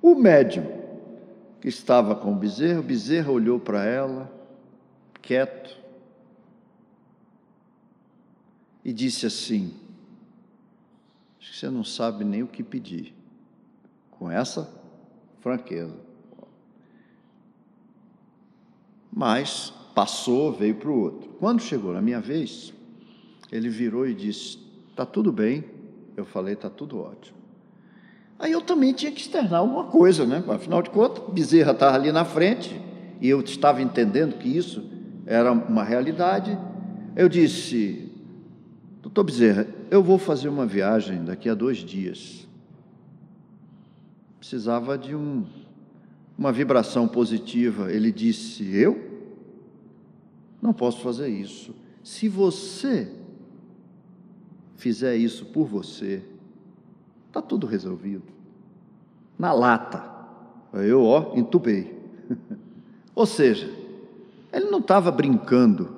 O 0.00 0.14
médium 0.14 0.64
que 1.60 1.66
estava 1.66 2.14
com 2.14 2.32
o 2.32 2.36
Bezerra, 2.36 2.78
o 2.78 2.84
Bezerra 2.84 3.32
olhou 3.32 3.58
para 3.58 3.84
ela, 3.84 4.32
quieto, 5.20 5.76
e 8.84 8.92
disse 8.92 9.26
assim: 9.26 9.74
Acho 11.40 11.50
que 11.50 11.58
você 11.58 11.68
não 11.68 11.82
sabe 11.82 12.24
nem 12.24 12.44
o 12.44 12.46
que 12.46 12.62
pedir. 12.62 13.12
Com 14.12 14.30
essa 14.30 14.72
franqueza. 15.40 16.07
Mas 19.18 19.72
passou, 19.96 20.52
veio 20.52 20.76
para 20.76 20.88
o 20.88 21.00
outro. 21.00 21.28
Quando 21.40 21.60
chegou 21.60 21.92
na 21.92 22.00
minha 22.00 22.20
vez, 22.20 22.72
ele 23.50 23.68
virou 23.68 24.06
e 24.06 24.14
disse: 24.14 24.60
Está 24.90 25.04
tudo 25.04 25.32
bem. 25.32 25.64
Eu 26.16 26.24
falei: 26.24 26.54
Está 26.54 26.70
tudo 26.70 27.00
ótimo. 27.00 27.36
Aí 28.38 28.52
eu 28.52 28.60
também 28.60 28.92
tinha 28.92 29.10
que 29.10 29.20
externar 29.20 29.58
alguma 29.58 29.86
coisa, 29.86 30.24
né? 30.24 30.44
Afinal 30.48 30.80
de 30.82 30.90
contas, 30.90 31.34
Bezerra 31.34 31.72
estava 31.72 31.96
ali 31.96 32.12
na 32.12 32.24
frente 32.24 32.80
e 33.20 33.28
eu 33.28 33.40
estava 33.40 33.82
entendendo 33.82 34.38
que 34.38 34.56
isso 34.56 34.88
era 35.26 35.50
uma 35.50 35.82
realidade. 35.82 36.56
Eu 37.16 37.28
disse: 37.28 38.12
Doutor 39.02 39.24
Bezerra, 39.24 39.66
eu 39.90 40.00
vou 40.00 40.18
fazer 40.18 40.48
uma 40.48 40.64
viagem 40.64 41.24
daqui 41.24 41.48
a 41.48 41.54
dois 41.54 41.78
dias. 41.78 42.46
Precisava 44.38 44.96
de 44.96 45.16
um, 45.16 45.44
uma 46.38 46.52
vibração 46.52 47.08
positiva. 47.08 47.92
Ele 47.92 48.12
disse: 48.12 48.64
Eu? 48.72 49.07
Não 50.60 50.72
posso 50.72 51.00
fazer 51.00 51.28
isso. 51.28 51.74
Se 52.02 52.28
você 52.28 53.10
fizer 54.76 55.16
isso 55.16 55.46
por 55.46 55.66
você, 55.66 56.22
está 57.26 57.42
tudo 57.42 57.66
resolvido. 57.66 58.24
Na 59.38 59.52
lata. 59.52 60.02
Eu, 60.72 61.04
ó, 61.04 61.32
entubei. 61.36 61.98
Ou 63.14 63.26
seja, 63.26 63.70
ele 64.52 64.70
não 64.70 64.78
estava 64.78 65.10
brincando, 65.10 65.96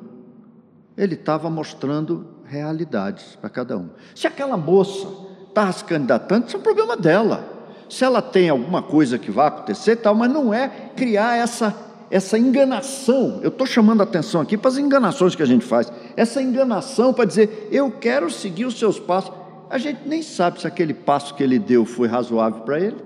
ele 0.96 1.14
estava 1.14 1.48
mostrando 1.50 2.26
realidades 2.44 3.36
para 3.36 3.50
cada 3.50 3.76
um. 3.78 3.90
Se 4.14 4.26
aquela 4.26 4.56
moça 4.56 5.08
está 5.48 5.70
se 5.70 5.84
candidatando, 5.84 6.46
isso 6.46 6.56
é 6.56 6.58
um 6.58 6.62
problema 6.62 6.96
dela. 6.96 7.58
Se 7.88 8.04
ela 8.04 8.22
tem 8.22 8.48
alguma 8.48 8.82
coisa 8.82 9.18
que 9.18 9.30
vai 9.30 9.48
acontecer, 9.48 9.96
tal, 9.96 10.14
mas 10.14 10.30
não 10.30 10.54
é 10.54 10.68
criar 10.96 11.36
essa 11.36 11.89
essa 12.10 12.36
enganação, 12.36 13.38
eu 13.40 13.50
estou 13.50 13.66
chamando 13.66 14.00
a 14.00 14.04
atenção 14.04 14.40
aqui 14.40 14.58
para 14.58 14.68
as 14.68 14.76
enganações 14.76 15.36
que 15.36 15.42
a 15.42 15.46
gente 15.46 15.64
faz, 15.64 15.92
essa 16.16 16.42
enganação 16.42 17.14
para 17.14 17.24
dizer, 17.24 17.68
eu 17.70 17.90
quero 17.90 18.28
seguir 18.28 18.64
os 18.64 18.78
seus 18.78 18.98
passos, 18.98 19.32
a 19.70 19.78
gente 19.78 20.00
nem 20.06 20.20
sabe 20.20 20.60
se 20.60 20.66
aquele 20.66 20.92
passo 20.92 21.34
que 21.34 21.42
ele 21.42 21.58
deu 21.58 21.84
foi 21.84 22.08
razoável 22.08 22.62
para 22.62 22.80
ele, 22.80 22.96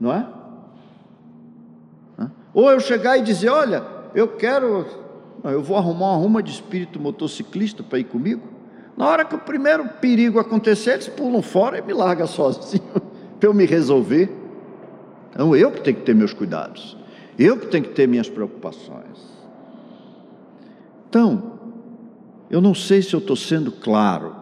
não 0.00 0.12
é? 0.12 0.26
Ou 2.52 2.70
eu 2.70 2.80
chegar 2.80 3.16
e 3.16 3.22
dizer, 3.22 3.48
olha, 3.48 3.84
eu 4.14 4.28
quero, 4.28 4.84
eu 5.44 5.62
vou 5.62 5.76
arrumar 5.76 6.12
uma 6.12 6.16
ruma 6.16 6.42
de 6.42 6.50
espírito 6.50 7.00
motociclista 7.00 7.82
para 7.84 8.00
ir 8.00 8.04
comigo, 8.04 8.42
na 8.96 9.08
hora 9.08 9.24
que 9.24 9.36
o 9.36 9.38
primeiro 9.38 9.88
perigo 10.00 10.40
acontecer, 10.40 10.94
eles 10.94 11.08
pulam 11.08 11.40
fora 11.40 11.78
e 11.78 11.82
me 11.82 11.92
largam 11.92 12.26
sozinho, 12.26 12.82
para 13.38 13.48
eu 13.48 13.54
me 13.54 13.64
resolver, 13.64 14.28
então 15.30 15.54
eu 15.54 15.70
que 15.70 15.80
tenho 15.80 15.96
que 15.96 16.02
ter 16.02 16.14
meus 16.14 16.34
cuidados, 16.34 16.96
eu 17.42 17.58
que 17.58 17.66
tenho 17.66 17.84
que 17.84 17.90
ter 17.90 18.06
minhas 18.06 18.28
preocupações. 18.28 19.18
Então, 21.08 21.58
eu 22.48 22.60
não 22.60 22.74
sei 22.74 23.02
se 23.02 23.14
eu 23.14 23.20
estou 23.20 23.36
sendo 23.36 23.72
claro, 23.72 24.36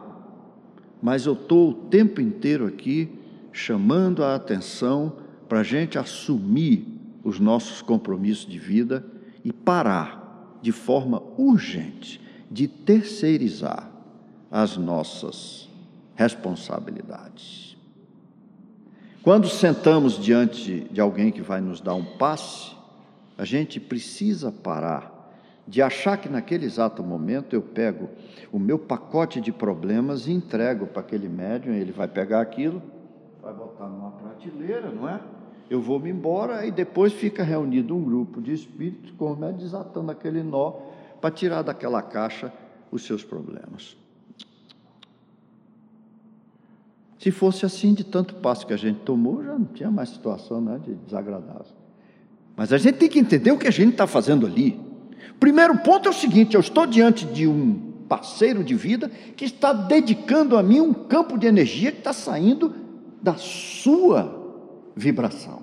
mas 1.03 1.27
eu 1.27 1.33
estou 1.33 1.71
o 1.71 1.75
tempo 1.75 2.21
inteiro 2.21 2.67
aqui 2.67 3.09
chamando 3.53 4.23
a 4.23 4.35
atenção 4.35 5.15
para 5.49 5.61
a 5.61 5.63
gente 5.63 5.99
assumir 5.99 6.87
os 7.25 7.41
nossos 7.41 7.83
compromissos 7.83 8.47
de 8.47 8.59
vida 8.59 9.05
e 9.45 9.53
parar 9.53 10.59
de 10.63 10.73
forma 10.73 11.23
urgente 11.37 12.21
de 12.51 12.69
terceirizar 12.69 13.91
as 14.51 14.77
nossas 14.77 15.69
responsabilidades. 16.15 17.77
Quando 19.23 19.49
sentamos 19.49 20.19
diante 20.19 20.87
de 20.91 21.01
alguém 21.01 21.31
que 21.31 21.43
vai 21.43 21.61
nos 21.61 21.81
dar 21.81 21.95
um 21.95 22.05
passe, 22.05 22.80
a 23.41 23.45
gente 23.47 23.81
precisa 23.81 24.53
parar 24.53 25.33
de 25.67 25.81
achar 25.81 26.19
que 26.19 26.29
naquele 26.29 26.67
exato 26.67 27.03
momento 27.03 27.57
eu 27.57 27.63
pego 27.63 28.11
o 28.53 28.59
meu 28.59 28.79
pacote 28.79 29.41
de 29.41 29.51
problemas 29.51 30.27
e 30.27 30.33
entrego 30.33 30.87
para 30.87 31.01
aquele 31.01 31.27
médium, 31.27 31.73
ele 31.73 31.91
vai 31.91 32.07
pegar 32.07 32.43
aquilo, 32.43 32.83
vai 33.41 33.55
botar 33.55 33.89
numa 33.89 34.11
prateleira, 34.11 34.91
não 34.91 35.09
é? 35.09 35.23
Eu 35.71 35.81
vou 35.81 35.99
me 35.99 36.11
embora 36.11 36.67
e 36.67 36.71
depois 36.71 37.15
fica 37.15 37.43
reunido 37.43 37.97
um 37.97 38.05
grupo 38.05 38.43
de 38.43 38.53
espíritos 38.53 39.11
com 39.13 39.33
o 39.33 39.37
médium 39.37 39.57
desatando 39.57 40.13
aquele 40.13 40.43
nó 40.43 40.73
para 41.19 41.31
tirar 41.31 41.63
daquela 41.63 42.03
caixa 42.03 42.53
os 42.93 43.07
seus 43.07 43.25
problemas. 43.25 43.97
Se 47.19 47.31
fosse 47.31 47.65
assim, 47.65 47.95
de 47.95 48.05
tanto 48.05 48.35
passo 48.35 48.67
que 48.67 48.75
a 48.75 48.79
gente 48.79 49.01
tomou, 49.01 49.43
já 49.43 49.59
não 49.59 49.65
tinha 49.65 49.91
mais 49.91 50.11
situação 50.11 50.61
né, 50.61 50.79
de 50.85 50.95
desagradável. 50.95 51.81
Mas 52.61 52.75
a 52.75 52.77
gente 52.77 52.97
tem 52.97 53.09
que 53.09 53.19
entender 53.19 53.53
o 53.53 53.57
que 53.57 53.67
a 53.67 53.71
gente 53.71 53.93
está 53.93 54.07
fazendo 54.07 54.47
ali. 54.47 54.79
Primeiro 55.41 55.79
ponto 55.79 56.07
é 56.07 56.11
o 56.11 56.15
seguinte: 56.15 56.55
eu 56.55 56.61
estou 56.61 56.85
diante 56.87 57.25
de 57.25 57.47
um 57.47 58.05
parceiro 58.07 58.63
de 58.63 58.75
vida 58.75 59.11
que 59.35 59.47
está 59.47 59.73
dedicando 59.73 60.59
a 60.59 60.63
mim 60.63 60.79
um 60.79 60.93
campo 60.93 61.39
de 61.39 61.47
energia 61.47 61.91
que 61.91 62.01
está 62.01 62.13
saindo 62.13 62.75
da 63.23 63.37
sua 63.37 64.61
vibração. 64.95 65.63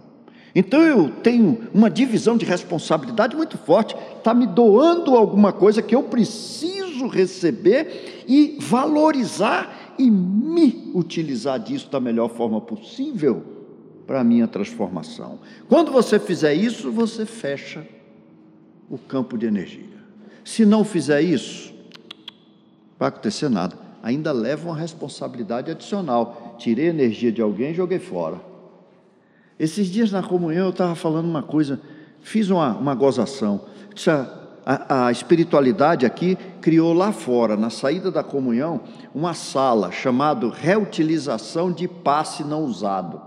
Então 0.56 0.82
eu 0.82 1.12
tenho 1.22 1.70
uma 1.72 1.88
divisão 1.88 2.36
de 2.36 2.46
responsabilidade 2.46 3.36
muito 3.36 3.60
forte, 3.60 3.96
está 4.18 4.34
me 4.34 4.48
doando 4.48 5.16
alguma 5.16 5.54
coisa 5.54 5.84
que 5.84 5.94
eu 5.94 6.02
preciso 6.02 7.06
receber 7.06 8.24
e 8.28 8.58
valorizar 8.60 9.94
e 10.00 10.10
me 10.10 10.92
utilizar 10.96 11.60
disso 11.60 11.92
da 11.92 12.00
melhor 12.00 12.30
forma 12.30 12.60
possível 12.60 13.57
para 14.08 14.22
a 14.22 14.24
minha 14.24 14.48
transformação. 14.48 15.38
Quando 15.68 15.92
você 15.92 16.18
fizer 16.18 16.54
isso, 16.54 16.90
você 16.90 17.26
fecha 17.26 17.86
o 18.90 18.98
campo 18.98 19.38
de 19.38 19.46
energia. 19.46 19.98
Se 20.46 20.66
não 20.66 20.86
fizer 20.86 21.22
isso, 21.22 21.74
não 21.74 22.98
vai 22.98 23.10
acontecer 23.10 23.50
nada. 23.50 23.78
Ainda 24.02 24.32
leva 24.32 24.70
uma 24.70 24.78
responsabilidade 24.78 25.70
adicional. 25.70 26.56
Tirei 26.58 26.88
energia 26.88 27.32
de 27.34 27.42
alguém 27.42 27.72
e 27.72 27.76
joguei 27.76 28.00
fora. 28.00 28.40
Esses 29.60 29.88
dias 29.88 30.12
na 30.12 30.24
comunhão 30.24 30.66
eu 30.68 30.72
estava 30.72 30.96
falando 30.96 31.26
uma 31.26 31.44
coisa, 31.44 31.82
fiz 32.22 32.50
uma, 32.50 32.78
uma 32.78 32.96
gozação. 32.96 33.62
A, 34.66 35.08
a 35.08 35.12
espiritualidade 35.12 36.06
aqui 36.06 36.38
criou 36.62 36.94
lá 36.94 37.12
fora, 37.12 37.58
na 37.58 37.70
saída 37.70 38.10
da 38.10 38.24
comunhão, 38.24 38.82
uma 39.14 39.34
sala 39.34 39.92
chamada 39.92 40.50
reutilização 40.50 41.72
de 41.72 41.88
passe 41.88 42.44
não 42.44 42.64
usado. 42.64 43.27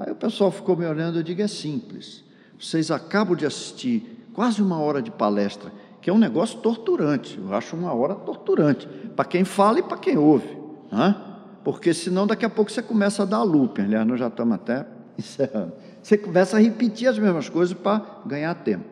Aí 0.00 0.12
o 0.12 0.16
pessoal 0.16 0.50
ficou 0.50 0.74
me 0.74 0.86
olhando, 0.86 1.18
eu 1.18 1.22
digo, 1.22 1.42
é 1.42 1.46
simples. 1.46 2.24
Vocês 2.58 2.90
acabam 2.90 3.36
de 3.36 3.44
assistir 3.44 4.26
quase 4.32 4.62
uma 4.62 4.78
hora 4.78 5.02
de 5.02 5.10
palestra, 5.10 5.70
que 6.00 6.08
é 6.08 6.12
um 6.12 6.18
negócio 6.18 6.58
torturante, 6.60 7.38
eu 7.38 7.52
acho 7.52 7.76
uma 7.76 7.92
hora 7.92 8.14
torturante, 8.14 8.88
para 9.14 9.26
quem 9.26 9.44
fala 9.44 9.80
e 9.80 9.82
para 9.82 9.98
quem 9.98 10.16
ouve. 10.16 10.56
Né? 10.90 11.14
Porque 11.62 11.92
senão 11.92 12.26
daqui 12.26 12.46
a 12.46 12.48
pouco 12.48 12.70
você 12.70 12.80
começa 12.80 13.24
a 13.24 13.26
dar 13.26 13.42
looping, 13.42 13.82
aliás, 13.82 14.06
nós 14.06 14.18
já 14.18 14.28
estamos 14.28 14.54
até 14.54 14.86
encerrando. 15.18 15.72
Você 16.02 16.16
começa 16.16 16.56
a 16.56 16.60
repetir 16.60 17.06
as 17.06 17.18
mesmas 17.18 17.50
coisas 17.50 17.76
para 17.76 18.02
ganhar 18.24 18.54
tempo. 18.54 18.86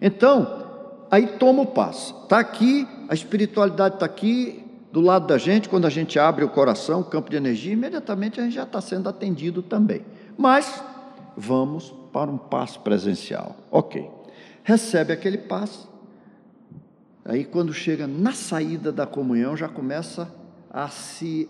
Então, 0.00 0.64
aí 1.10 1.26
toma 1.26 1.62
o 1.62 1.66
passo. 1.66 2.14
Está 2.22 2.38
aqui, 2.38 2.86
a 3.08 3.14
espiritualidade 3.14 3.96
está 3.96 4.06
aqui, 4.06 4.64
do 4.92 5.00
lado 5.00 5.26
da 5.26 5.38
gente, 5.38 5.68
quando 5.68 5.86
a 5.86 5.90
gente 5.90 6.18
abre 6.18 6.44
o 6.44 6.48
coração, 6.48 7.00
o 7.00 7.04
campo 7.04 7.30
de 7.30 7.36
energia, 7.36 7.72
imediatamente 7.72 8.38
a 8.38 8.44
gente 8.44 8.54
já 8.54 8.64
está 8.64 8.80
sendo 8.80 9.08
atendido 9.08 9.62
também. 9.62 10.02
Mas 10.42 10.82
vamos 11.36 11.94
para 12.12 12.28
um 12.28 12.36
passo 12.36 12.80
presencial. 12.80 13.54
Ok. 13.70 14.10
Recebe 14.64 15.12
aquele 15.12 15.38
passo. 15.38 15.88
Aí, 17.24 17.44
quando 17.44 17.72
chega 17.72 18.08
na 18.08 18.32
saída 18.32 18.90
da 18.90 19.06
comunhão, 19.06 19.56
já 19.56 19.68
começa 19.68 20.28
a 20.68 20.88
se 20.88 21.48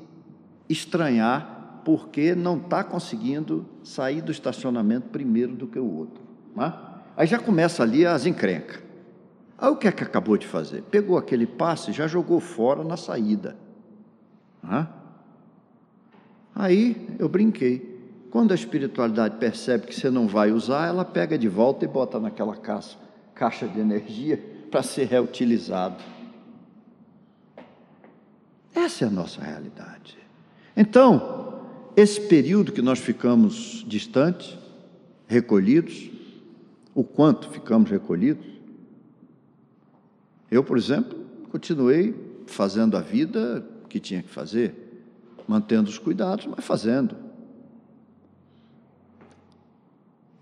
estranhar 0.69 1.81
porque 1.87 2.35
não 2.35 2.59
está 2.59 2.85
conseguindo 2.85 3.65
sair 3.83 4.21
do 4.21 4.31
estacionamento 4.31 5.09
primeiro 5.09 5.57
do 5.57 5.67
que 5.67 5.79
o 5.79 5.91
outro. 5.91 6.23
Né? 6.55 6.75
Aí 7.17 7.27
já 7.27 7.39
começa 7.39 7.83
ali 7.83 8.05
as 8.05 8.27
encrencas. 8.27 8.83
Aí 9.57 9.71
o 9.71 9.77
que 9.77 9.89
é 9.89 9.93
que 9.93 10.05
acabou 10.05 10.37
de 10.37 10.47
fazer? 10.47 10.83
Pegou 10.83 11.17
aquele 11.17 11.47
passe 11.47 11.93
e 11.93 11.95
já 11.95 12.07
jogou 12.07 12.41
fora 12.41 12.85
na 12.85 12.99
saída. 12.99 13.57
Né? 14.63 14.87
Aí 16.55 17.09
eu 17.19 17.27
brinquei. 17.27 17.92
Quando 18.33 18.53
a 18.53 18.55
espiritualidade 18.55 19.37
percebe 19.37 19.87
que 19.87 19.95
você 19.95 20.09
não 20.09 20.27
vai 20.27 20.53
usar, 20.53 20.89
ela 20.89 21.05
pega 21.05 21.37
de 21.37 21.49
volta 21.49 21.85
e 21.85 21.89
bota 21.89 22.19
naquela 22.19 22.57
caixa, 22.57 22.97
caixa 23.35 23.69
de 23.69 23.79
energia 23.79 24.43
para 24.71 24.83
ser 24.83 25.05
reutilizado. 25.05 26.03
Essa 28.75 29.05
é 29.05 29.09
a 29.09 29.11
nossa 29.11 29.43
realidade. 29.43 30.17
Então, 30.75 31.61
esse 31.95 32.23
período 32.23 32.73
que 32.73 32.81
nós 32.81 32.99
ficamos 32.99 33.85
distantes, 33.87 34.57
recolhidos, 35.27 36.11
o 36.95 37.05
quanto 37.05 37.51
ficamos 37.51 37.91
recolhidos, 37.91 38.47
eu, 40.51 40.65
por 40.65 40.79
exemplo, 40.79 41.19
continuei 41.51 42.15
fazendo 42.47 42.97
a 42.97 43.03
vida 43.03 43.63
que 43.91 44.01
tinha 44.01 44.23
que 44.23 44.31
fazer, 44.31 45.05
mantendo 45.47 45.91
os 45.91 45.99
cuidados, 45.99 46.47
mas 46.47 46.65
fazendo. 46.65 47.32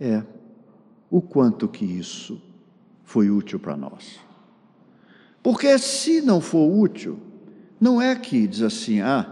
É, 0.00 0.22
o 1.10 1.20
quanto 1.20 1.68
que 1.68 1.84
isso 1.84 2.40
foi 3.04 3.28
útil 3.28 3.58
para 3.58 3.76
nós. 3.76 4.20
Porque 5.42 5.76
se 5.78 6.20
não 6.20 6.40
for 6.40 6.70
útil, 6.70 7.18
não 7.80 8.00
é 8.00 8.14
que 8.14 8.46
diz 8.46 8.62
assim, 8.62 9.00
ah, 9.00 9.26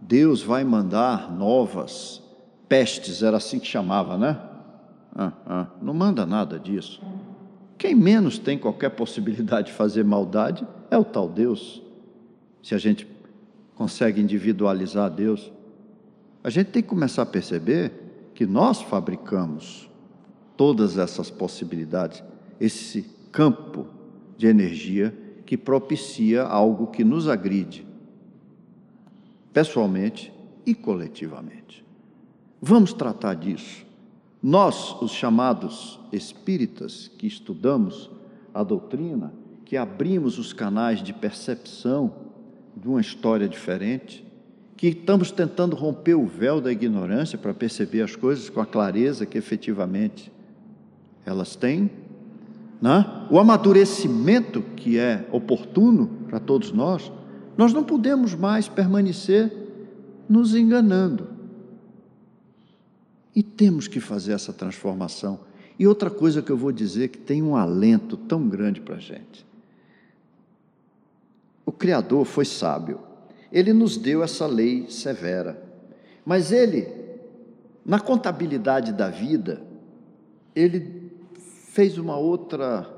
Deus 0.00 0.42
vai 0.42 0.64
mandar 0.64 1.30
novas 1.30 2.22
pestes, 2.68 3.22
era 3.22 3.36
assim 3.36 3.58
que 3.58 3.66
chamava, 3.66 4.16
né? 4.16 4.40
Ah, 5.14 5.32
ah, 5.46 5.66
não 5.82 5.92
manda 5.92 6.24
nada 6.24 6.58
disso. 6.58 7.02
Quem 7.76 7.94
menos 7.94 8.38
tem 8.38 8.56
qualquer 8.56 8.90
possibilidade 8.90 9.68
de 9.68 9.72
fazer 9.72 10.04
maldade 10.04 10.66
é 10.90 10.96
o 10.96 11.04
tal 11.04 11.28
Deus. 11.28 11.82
Se 12.62 12.74
a 12.74 12.78
gente 12.78 13.06
consegue 13.74 14.20
individualizar 14.20 15.10
Deus, 15.10 15.52
a 16.44 16.48
gente 16.48 16.68
tem 16.68 16.82
que 16.82 16.88
começar 16.88 17.22
a 17.22 17.26
perceber 17.26 17.92
que 18.34 18.46
nós 18.46 18.80
fabricamos 18.80 19.89
todas 20.60 20.98
essas 20.98 21.30
possibilidades, 21.30 22.22
esse 22.60 23.06
campo 23.32 23.86
de 24.36 24.46
energia 24.46 25.16
que 25.46 25.56
propicia 25.56 26.42
algo 26.42 26.88
que 26.88 27.02
nos 27.02 27.28
agride, 27.28 27.86
pessoalmente 29.54 30.30
e 30.66 30.74
coletivamente. 30.74 31.82
Vamos 32.60 32.92
tratar 32.92 33.36
disso. 33.36 33.86
Nós, 34.42 35.00
os 35.00 35.12
chamados 35.12 35.98
espíritas, 36.12 37.10
que 37.16 37.26
estudamos 37.26 38.10
a 38.52 38.62
doutrina, 38.62 39.32
que 39.64 39.78
abrimos 39.78 40.38
os 40.38 40.52
canais 40.52 41.02
de 41.02 41.14
percepção 41.14 42.14
de 42.76 42.86
uma 42.86 43.00
história 43.00 43.48
diferente, 43.48 44.22
que 44.76 44.88
estamos 44.88 45.30
tentando 45.30 45.74
romper 45.74 46.16
o 46.16 46.26
véu 46.26 46.60
da 46.60 46.70
ignorância 46.70 47.38
para 47.38 47.54
perceber 47.54 48.02
as 48.02 48.14
coisas 48.14 48.50
com 48.50 48.60
a 48.60 48.66
clareza 48.66 49.24
que 49.24 49.38
efetivamente 49.38 50.30
elas 51.24 51.56
têm, 51.56 51.90
né? 52.80 53.26
o 53.30 53.38
amadurecimento 53.38 54.62
que 54.76 54.98
é 54.98 55.28
oportuno 55.32 56.08
para 56.28 56.40
todos 56.40 56.72
nós, 56.72 57.12
nós 57.56 57.72
não 57.72 57.84
podemos 57.84 58.34
mais 58.34 58.68
permanecer 58.68 59.52
nos 60.28 60.54
enganando. 60.54 61.28
E 63.34 63.42
temos 63.42 63.86
que 63.86 64.00
fazer 64.00 64.32
essa 64.32 64.52
transformação. 64.52 65.40
E 65.78 65.86
outra 65.86 66.10
coisa 66.10 66.42
que 66.42 66.50
eu 66.50 66.56
vou 66.56 66.72
dizer 66.72 67.08
que 67.08 67.18
tem 67.18 67.42
um 67.42 67.56
alento 67.56 68.16
tão 68.16 68.48
grande 68.48 68.80
para 68.80 68.96
a 68.96 69.00
gente. 69.00 69.46
O 71.64 71.72
Criador 71.72 72.24
foi 72.24 72.44
sábio. 72.44 73.00
Ele 73.52 73.72
nos 73.72 73.96
deu 73.96 74.22
essa 74.22 74.46
lei 74.46 74.86
severa. 74.88 75.62
Mas 76.24 76.52
ele, 76.52 76.88
na 77.84 77.98
contabilidade 77.98 78.92
da 78.92 79.08
vida, 79.08 79.62
ele 80.54 80.99
fez 81.72 81.98
uma 81.98 82.16
outra, 82.16 82.88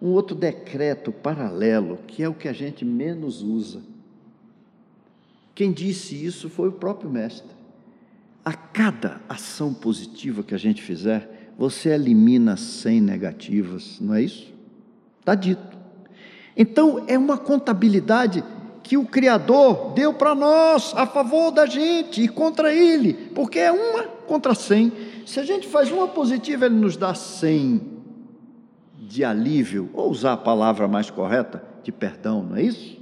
um 0.00 0.08
outro 0.08 0.36
decreto 0.36 1.10
paralelo, 1.10 1.98
que 2.06 2.22
é 2.22 2.28
o 2.28 2.34
que 2.34 2.48
a 2.48 2.52
gente 2.52 2.84
menos 2.84 3.42
usa. 3.42 3.80
Quem 5.54 5.72
disse 5.72 6.24
isso 6.24 6.48
foi 6.48 6.68
o 6.68 6.72
próprio 6.72 7.10
Mestre 7.10 7.58
a 8.48 8.54
cada 8.54 9.20
ação 9.28 9.74
positiva 9.74 10.42
que 10.42 10.54
a 10.54 10.58
gente 10.58 10.80
fizer, 10.80 11.52
você 11.58 11.90
elimina 11.90 12.56
100 12.56 12.98
negativas, 13.02 13.98
não 14.00 14.14
é 14.14 14.22
isso? 14.22 14.54
Está 15.20 15.34
dito. 15.34 15.76
Então, 16.56 17.04
é 17.06 17.18
uma 17.18 17.36
contabilidade 17.36 18.42
que 18.82 18.96
o 18.96 19.04
Criador 19.04 19.92
deu 19.92 20.14
para 20.14 20.34
nós, 20.34 20.94
a 20.96 21.06
favor 21.06 21.50
da 21.50 21.66
gente 21.66 22.22
e 22.22 22.28
contra 22.28 22.72
Ele, 22.72 23.12
porque 23.34 23.58
é 23.58 23.70
uma 23.70 24.04
contra 24.26 24.54
100. 24.54 24.92
Se 25.26 25.38
a 25.38 25.44
gente 25.44 25.68
faz 25.68 25.92
uma 25.92 26.08
positiva, 26.08 26.64
Ele 26.64 26.76
nos 26.76 26.96
dá 26.96 27.12
100 27.12 27.97
de 29.08 29.24
alívio, 29.24 29.88
ou 29.94 30.10
usar 30.10 30.34
a 30.34 30.36
palavra 30.36 30.86
mais 30.86 31.10
correta, 31.10 31.64
de 31.82 31.90
perdão, 31.90 32.42
não 32.42 32.56
é 32.56 32.62
isso? 32.62 32.98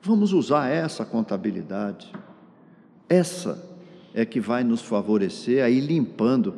Vamos 0.00 0.32
usar 0.32 0.68
essa 0.68 1.04
contabilidade, 1.04 2.12
essa 3.08 3.60
é 4.14 4.24
que 4.24 4.38
vai 4.38 4.62
nos 4.62 4.80
favorecer 4.80 5.64
a 5.64 5.68
ir 5.68 5.80
limpando 5.80 6.54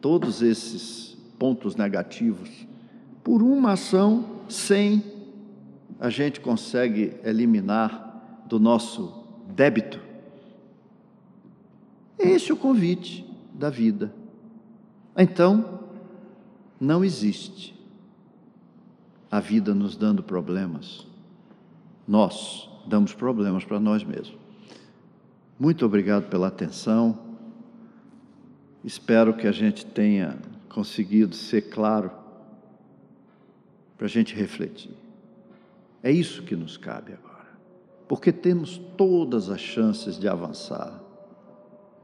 todos 0.00 0.40
esses 0.40 1.18
pontos 1.38 1.76
negativos. 1.76 2.66
Por 3.22 3.42
uma 3.42 3.72
ação, 3.72 4.24
sem 4.48 5.04
a 6.00 6.08
gente 6.08 6.40
consegue 6.40 7.14
eliminar 7.22 8.42
do 8.48 8.58
nosso 8.58 9.22
débito. 9.54 10.00
Esse 12.18 12.50
é 12.50 12.54
o 12.54 12.56
convite 12.56 13.24
da 13.52 13.68
vida. 13.68 14.14
Então, 15.16 15.80
não 16.80 17.04
existe 17.04 17.81
a 19.32 19.40
vida 19.40 19.74
nos 19.74 19.96
dando 19.96 20.22
problemas. 20.22 21.06
Nós 22.06 22.68
damos 22.86 23.14
problemas 23.14 23.64
para 23.64 23.80
nós 23.80 24.04
mesmos. 24.04 24.36
Muito 25.58 25.86
obrigado 25.86 26.28
pela 26.28 26.48
atenção. 26.48 27.18
Espero 28.84 29.32
que 29.32 29.46
a 29.46 29.52
gente 29.52 29.86
tenha 29.86 30.36
conseguido 30.68 31.34
ser 31.34 31.62
claro 31.62 32.10
para 33.96 34.04
a 34.04 34.10
gente 34.10 34.34
refletir. 34.34 34.94
É 36.02 36.10
isso 36.10 36.42
que 36.42 36.54
nos 36.54 36.76
cabe 36.76 37.14
agora, 37.14 37.48
porque 38.06 38.32
temos 38.32 38.76
todas 38.98 39.48
as 39.48 39.62
chances 39.62 40.18
de 40.18 40.28
avançar. 40.28 41.00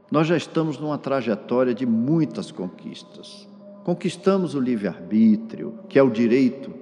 Nós 0.09 0.25
já 0.25 0.35
estamos 0.35 0.79
numa 0.79 0.97
trajetória 0.97 1.75
de 1.75 1.85
muitas 1.85 2.49
conquistas. 2.51 3.47
Conquistamos 3.83 4.55
o 4.55 4.59
livre-arbítrio, 4.59 5.77
que 5.87 5.99
é 5.99 6.01
o 6.01 6.09
direito 6.09 6.78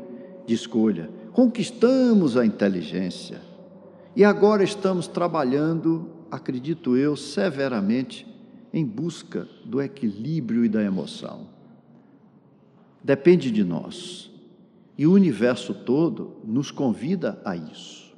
de 0.47 0.55
escolha. 0.55 1.09
Conquistamos 1.33 2.35
a 2.35 2.43
inteligência. 2.43 3.39
E 4.15 4.23
agora 4.23 4.63
estamos 4.63 5.07
trabalhando 5.07 6.17
acredito 6.31 6.95
eu, 6.95 7.15
severamente 7.15 8.27
em 8.73 8.85
busca 8.85 9.47
do 9.65 9.81
equilíbrio 9.81 10.65
e 10.65 10.69
da 10.69 10.83
emoção. 10.83 11.47
Depende 13.03 13.51
de 13.51 13.63
nós. 13.63 14.31
E 14.97 15.05
o 15.05 15.13
universo 15.13 15.73
todo 15.73 16.37
nos 16.43 16.71
convida 16.71 17.39
a 17.45 17.55
isso. 17.55 18.15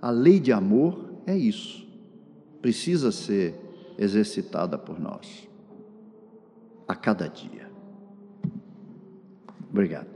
A 0.00 0.10
lei 0.10 0.40
de 0.40 0.52
amor 0.52 1.12
é 1.26 1.36
isso. 1.36 1.86
Precisa 2.60 3.12
ser 3.12 3.54
exercitada 3.98 4.76
por 4.78 4.98
nós 4.98 5.48
a 6.88 6.94
cada 6.94 7.28
dia. 7.28 7.70
Obrigado. 9.70 10.15